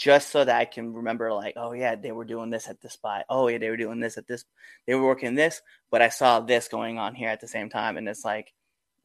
[0.01, 2.95] just so that I can remember, like, oh yeah, they were doing this at this
[2.95, 3.27] spot.
[3.29, 4.47] Oh yeah, they were doing this at this.
[4.87, 7.99] They were working this, but I saw this going on here at the same time,
[7.99, 8.55] and it's like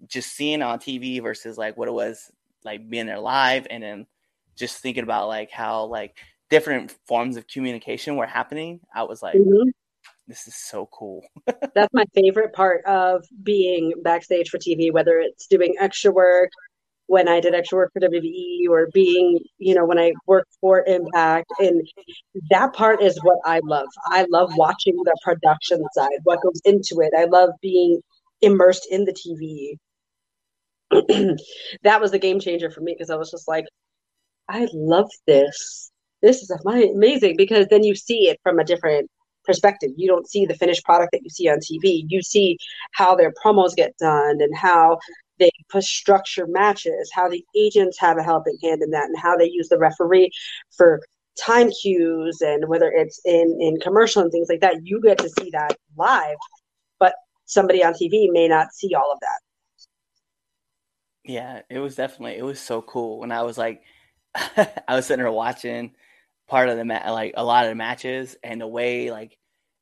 [0.08, 2.32] just seeing on TV versus like what it was
[2.64, 4.08] like being there live, and then
[4.56, 6.16] just thinking about like how like
[6.50, 8.80] different forms of communication were happening.
[8.96, 9.70] I was like, mm-hmm.
[10.30, 11.26] this is so cool.
[11.76, 16.52] That's my favorite part of being backstage for TV, whether it's doing extra work
[17.08, 20.84] when I did extra work for WWE or being, you know, when I worked for
[20.86, 21.52] Impact.
[21.60, 21.88] And
[22.50, 23.88] that part is what I love.
[24.08, 27.14] I love watching the production side, what goes into it.
[27.18, 28.02] I love being
[28.42, 29.78] immersed in the TV.
[31.84, 33.66] that was the game changer for me because I was just like,
[34.48, 35.92] I love this.
[36.22, 39.10] This is amazing because then you see it from a different
[39.44, 39.92] perspective.
[39.96, 42.04] You don't see the finished product that you see on TV.
[42.08, 42.58] You see
[42.94, 44.98] how their promos get done and how
[45.40, 49.38] they push structure matches, how the agents have a helping hand in that, and how
[49.38, 50.32] they use the referee
[50.76, 51.02] for
[51.38, 54.78] time cues and whether it's in in commercial and things like that.
[54.84, 56.38] You get to see that live,
[57.00, 57.16] but
[57.46, 59.40] somebody on TV may not see all of that.
[61.24, 63.82] Yeah, it was definitely it was so cool when I was like,
[64.36, 65.94] I was sitting there watching
[66.48, 69.38] part of the ma- like a lot of the matches and the way like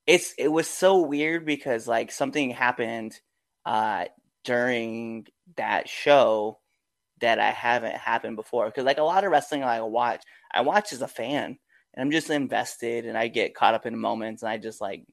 [0.07, 3.19] it's it was so weird because like something happened
[3.65, 4.05] uh
[4.43, 5.25] during
[5.57, 6.59] that show
[7.21, 8.65] that I haven't happened before.
[8.65, 10.23] Because like a lot of wrestling I watch,
[10.53, 11.57] I watch as a fan
[11.93, 15.05] and I'm just invested and I get caught up in moments and I just like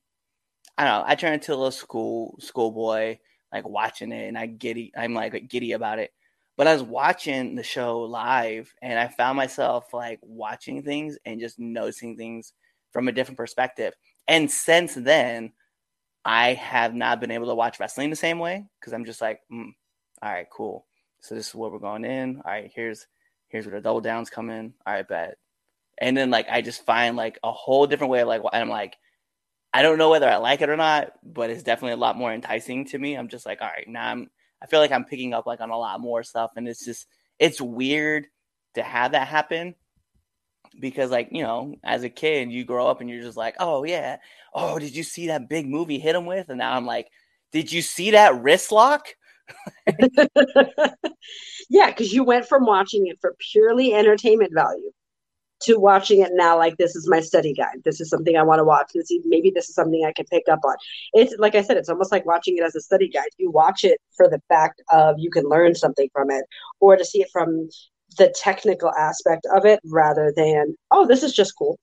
[0.78, 3.18] I don't know, I turn into a little school schoolboy,
[3.52, 6.12] like watching it and I giddy I'm like giddy about it.
[6.56, 11.40] But I was watching the show live and I found myself like watching things and
[11.40, 12.52] just noticing things
[12.92, 13.94] from a different perspective.
[14.28, 15.52] And since then,
[16.24, 19.40] I have not been able to watch wrestling the same way because I'm just like,
[19.52, 19.70] mm,
[20.22, 20.86] all right, cool.
[21.20, 22.36] So this is where we're going in.
[22.44, 23.06] All right, here's
[23.48, 24.74] here's where the double downs come in.
[24.86, 25.38] All right, bet.
[25.98, 28.96] And then like I just find like a whole different way of like I'm like,
[29.72, 32.32] I don't know whether I like it or not, but it's definitely a lot more
[32.32, 33.14] enticing to me.
[33.14, 34.30] I'm just like, all right, now I'm
[34.62, 37.06] I feel like I'm picking up like on a lot more stuff, and it's just
[37.38, 38.26] it's weird
[38.74, 39.74] to have that happen
[40.78, 43.82] because like you know as a kid you grow up and you're just like oh
[43.82, 44.18] yeah
[44.54, 47.08] oh did you see that big movie hit him with and now i'm like
[47.50, 49.08] did you see that wrist lock
[51.70, 54.90] yeah because you went from watching it for purely entertainment value
[55.60, 57.82] to watching it now like this is my study guide.
[57.84, 58.90] This is something i want to watch.
[58.94, 60.76] This maybe this is something i can pick up on.
[61.12, 63.28] It's like i said it's almost like watching it as a study guide.
[63.38, 66.44] You watch it for the fact of you can learn something from it
[66.80, 67.68] or to see it from
[68.18, 71.78] the technical aspect of it rather than oh this is just cool.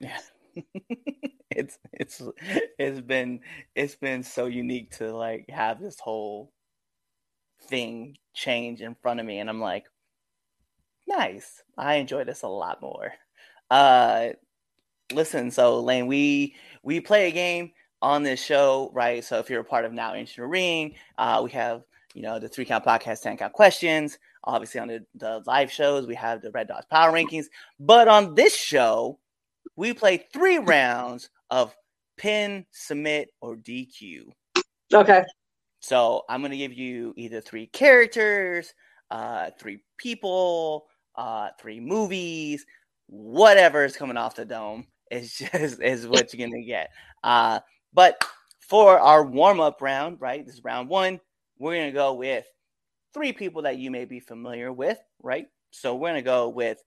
[0.00, 0.18] Yeah
[1.56, 2.22] it's it's
[2.78, 3.40] it's been
[3.74, 6.52] it's been so unique to like have this whole
[7.68, 9.84] thing change in front of me and i'm like
[11.06, 11.62] nice.
[11.76, 13.12] I enjoy this a lot more.
[13.70, 14.30] Uh
[15.12, 19.24] listen so Layne we we play a game on this show right?
[19.24, 21.82] So if you're a part of now entering ring uh we have
[22.14, 24.18] you know the three count podcast 10 count questions.
[24.44, 27.46] Obviously on the, the live shows we have the Red Dawg's power rankings.
[27.78, 29.18] But on this show
[29.76, 31.74] we play three rounds of
[32.16, 34.24] pin, submit, or DQ.
[34.92, 35.24] Okay.
[35.80, 38.72] So I'm gonna give you either three characters,
[39.10, 42.64] uh, three people, uh, three movies,
[43.06, 46.90] whatever is coming off the dome is just is what you're gonna get.
[47.22, 47.60] Uh,
[47.92, 48.22] but
[48.60, 50.44] for our warm up round, right?
[50.44, 51.20] This is round one.
[51.58, 52.46] We're gonna go with
[53.12, 55.46] three people that you may be familiar with, right?
[55.70, 56.82] So we're gonna go with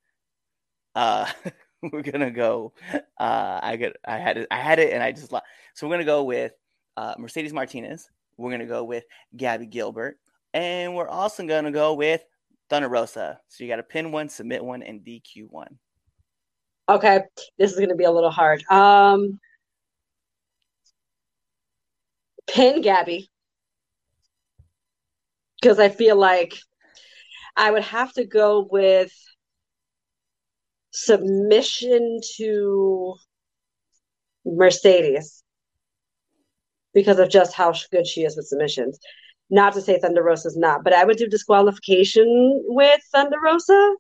[0.95, 1.29] uh
[1.91, 2.73] we're gonna go.
[3.17, 5.29] Uh, I got, I had it, I had it, and I just.
[5.29, 6.53] So we're gonna go with
[6.97, 8.09] uh, Mercedes Martinez.
[8.38, 9.03] We're gonna go with
[9.36, 10.17] Gabby Gilbert,
[10.53, 12.21] and we're also gonna go with
[12.69, 13.39] Thunder Rosa.
[13.47, 15.77] So you got to pin one, submit one, and DQ one.
[16.89, 17.21] Okay,
[17.57, 18.63] this is gonna be a little hard.
[18.69, 19.39] Um,
[22.47, 23.29] pin Gabby
[25.61, 26.55] because I feel like
[27.55, 29.11] I would have to go with
[30.96, 33.16] submission to
[34.46, 35.43] Mercedes
[36.93, 38.98] because of just how good she is with submissions.
[39.50, 43.96] Not to say Thunder Rosa is not, but I would do disqualification with Thunder Rosa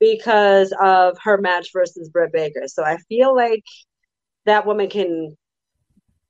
[0.00, 2.62] because of her match versus Britt Baker.
[2.66, 3.62] So I feel like
[4.44, 5.36] that woman can,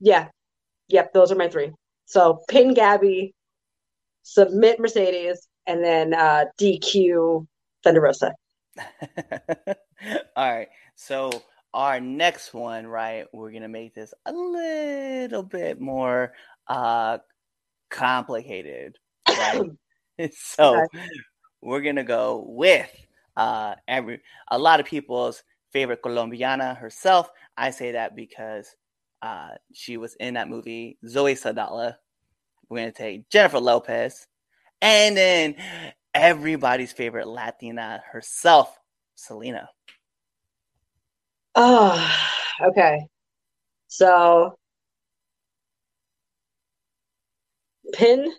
[0.00, 0.28] yeah,
[0.88, 1.72] yep, those are my three.
[2.04, 3.34] So pin Gabby,
[4.22, 7.46] submit Mercedes, and then uh, DQ
[7.82, 8.34] Thunder Rosa.
[10.36, 10.68] All right.
[10.94, 11.30] So
[11.74, 13.26] our next one, right?
[13.32, 16.32] We're gonna make this a little bit more
[16.68, 17.18] uh
[17.90, 18.98] complicated.
[19.28, 19.62] Right?
[20.34, 20.86] so
[21.62, 22.90] we're gonna go with
[23.36, 25.42] uh every a lot of people's
[25.72, 27.30] favorite Colombiana herself.
[27.56, 28.74] I say that because
[29.22, 31.98] uh she was in that movie, Zoe Saldana.
[32.68, 34.26] We're gonna take Jennifer Lopez,
[34.80, 35.56] and then
[36.14, 38.76] everybody's favorite Latina herself,
[39.14, 39.68] Selena.
[41.54, 42.18] Oh,
[42.62, 43.06] okay.
[43.88, 44.56] So,
[47.92, 48.32] pin.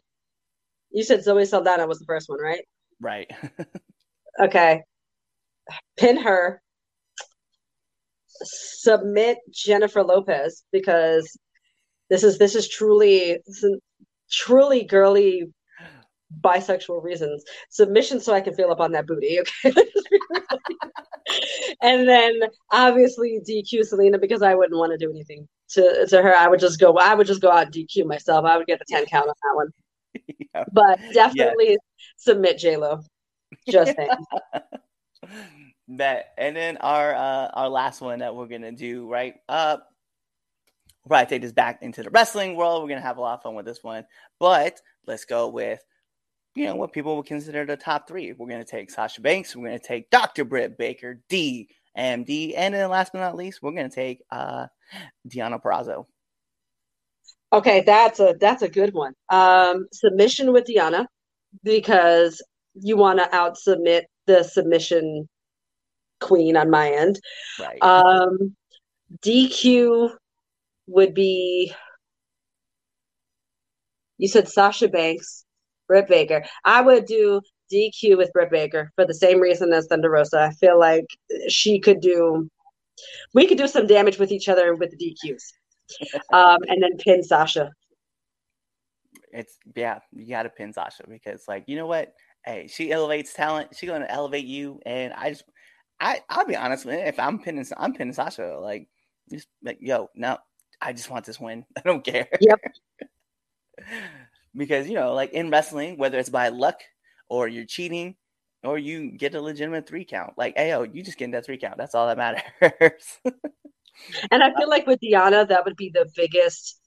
[0.91, 2.63] You said Zoe Saldana was the first one, right?
[2.99, 3.31] Right.
[4.39, 4.81] okay.
[5.97, 6.61] Pin her.
[8.43, 11.37] Submit Jennifer Lopez because
[12.09, 13.79] this is this is truly this is
[14.31, 15.51] truly girly
[16.39, 17.43] bisexual reasons.
[17.69, 19.39] Submission so I can feel up on that booty.
[19.39, 19.73] Okay.
[21.81, 22.39] and then
[22.71, 26.35] obviously DQ Selena because I wouldn't want to do anything to to her.
[26.35, 28.45] I would just go I would just go out and DQ myself.
[28.45, 29.67] I would get the 10 count on that one.
[30.53, 30.65] Yeah.
[30.73, 31.77] But definitely yeah.
[32.17, 32.99] submit J Lo.
[33.69, 34.09] Just saying.
[35.87, 36.33] Bet.
[36.37, 39.35] And then our uh our last one that we're gonna do, right?
[39.47, 39.77] Uh
[41.07, 42.83] probably take this back into the wrestling world.
[42.83, 44.03] We're gonna have a lot of fun with this one.
[44.39, 45.81] But let's go with
[46.55, 48.33] you know, what people would consider the top three.
[48.33, 49.55] We're going to take Sasha Banks.
[49.55, 50.43] We're going to take Dr.
[50.43, 52.53] Britt Baker, D, MD.
[52.55, 54.67] And then last but not least, we're going to take uh,
[55.27, 56.05] Deonna Purrazzo.
[57.53, 59.13] Okay, that's a that's a good one.
[59.27, 61.05] Um, submission with Deonna
[61.63, 62.41] because
[62.75, 65.27] you want to out submit the submission
[66.21, 67.19] queen on my end.
[67.59, 67.77] Right.
[67.81, 68.55] Um,
[69.21, 70.11] DQ
[70.87, 71.73] would be
[74.17, 75.45] you said Sasha Banks.
[75.91, 76.45] Britt Baker.
[76.63, 80.39] I would do DQ with Britt Baker for the same reason as Thunder Rosa.
[80.39, 81.05] I feel like
[81.49, 82.49] she could do,
[83.33, 85.51] we could do some damage with each other with the DQs,
[86.31, 87.71] um, and then pin Sasha.
[89.33, 92.13] It's yeah, you got to pin Sasha because like you know what?
[92.45, 93.75] Hey, she elevates talent.
[93.75, 95.43] She's gonna elevate you, and I just,
[95.99, 97.05] I I'll be honest, man.
[97.05, 98.57] If I'm pinning, I'm pinning Sasha.
[98.61, 98.87] Like
[99.29, 100.37] just like yo, no,
[100.81, 101.65] I just want this win.
[101.77, 102.29] I don't care.
[102.39, 102.59] Yep.
[104.55, 106.81] because you know, like in wrestling, whether it's by luck
[107.29, 108.15] or you're cheating
[108.63, 111.77] or you get a legitimate three count, like oh, you just get that three count.
[111.77, 113.19] That's all that matters.
[114.31, 116.77] and I feel like with Deonna, that would be the biggest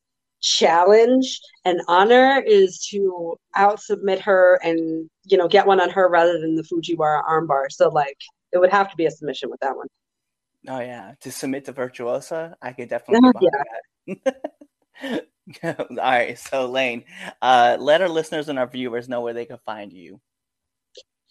[0.41, 6.07] challenge and honor is to out submit her and you know get one on her
[6.11, 7.71] rather than the Fujiwara armbar.
[7.71, 8.19] So like
[8.53, 9.87] it would have to be a submission with that one.
[10.69, 13.49] Oh yeah, to submit to Virtuosa, I could definitely.
[14.07, 15.21] Yeah.
[15.63, 17.05] All right, so Layne,
[17.43, 20.21] uh, let our listeners and our viewers know where they can find you.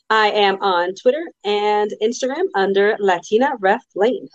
[0.10, 4.30] I am on Twitter and Instagram under Latina Ref Layne.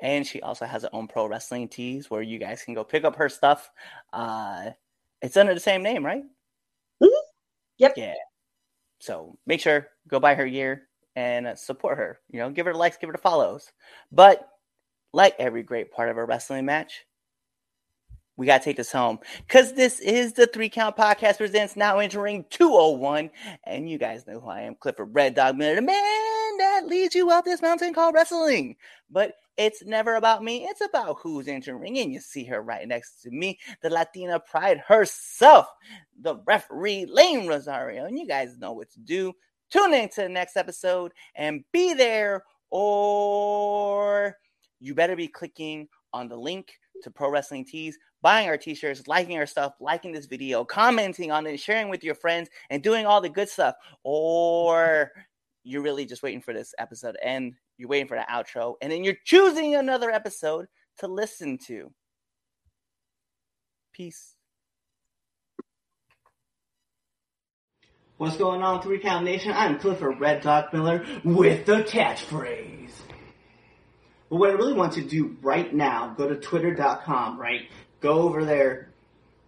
[0.00, 3.04] And she also has her own pro wrestling tees where you guys can go pick
[3.04, 3.70] up her stuff.
[4.12, 4.70] Uh,
[5.22, 6.22] it's under the same name, right?
[7.02, 7.26] Mm-hmm.
[7.78, 7.94] Yep.
[7.96, 8.14] Yeah.
[8.98, 12.20] So make sure go buy her gear and support her.
[12.30, 13.72] You know, give her likes, give her the follows.
[14.12, 14.46] But
[15.14, 17.06] like every great part of a wrestling match,
[18.36, 21.98] we got to take this home because this is the Three Count Podcast presents now
[21.98, 23.30] entering 201.
[23.64, 27.14] And you guys know who I am Clifford Red Dawg Miller, the man that leads
[27.14, 28.76] you up this mountain called wrestling.
[29.10, 31.98] But it's never about me, it's about who's entering.
[31.98, 35.66] And you see her right next to me, the Latina pride herself,
[36.20, 38.04] the referee Layne Rosario.
[38.04, 39.32] And you guys know what to do.
[39.70, 44.36] Tune in to the next episode and be there, or
[44.78, 49.36] you better be clicking on the link to Pro Wrestling Tees, buying our t-shirts, liking
[49.38, 53.20] our stuff, liking this video, commenting on it, sharing with your friends, and doing all
[53.20, 53.74] the good stuff.
[54.02, 55.12] Or
[55.64, 59.04] you're really just waiting for this episode and you're waiting for the outro, and then
[59.04, 60.66] you're choosing another episode
[60.98, 61.92] to listen to.
[63.92, 64.34] Peace.
[68.16, 69.52] What's going on, Three Count Nation?
[69.54, 72.75] I'm Clifford Red Dawg Miller with the catchphrase.
[74.28, 77.68] But what I really want you to do right now, go to twitter.com, right?
[78.00, 78.90] Go over there,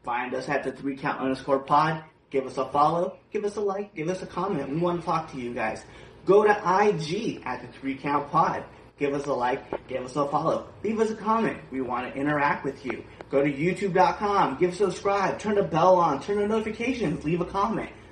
[0.04, 3.60] find us at the three count underscore pod, give us a follow, give us a
[3.60, 4.70] like, give us a comment.
[4.70, 5.84] We want to talk to you guys.
[6.24, 8.64] Go to IG at the three count pod.
[8.98, 11.58] Give us a like, give us a follow, leave us a comment.
[11.70, 13.04] We want to interact with you.
[13.30, 17.90] Go to youtube.com, give subscribe, turn the bell on, turn the notifications, leave a comment.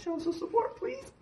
[0.00, 1.12] show us some support, please.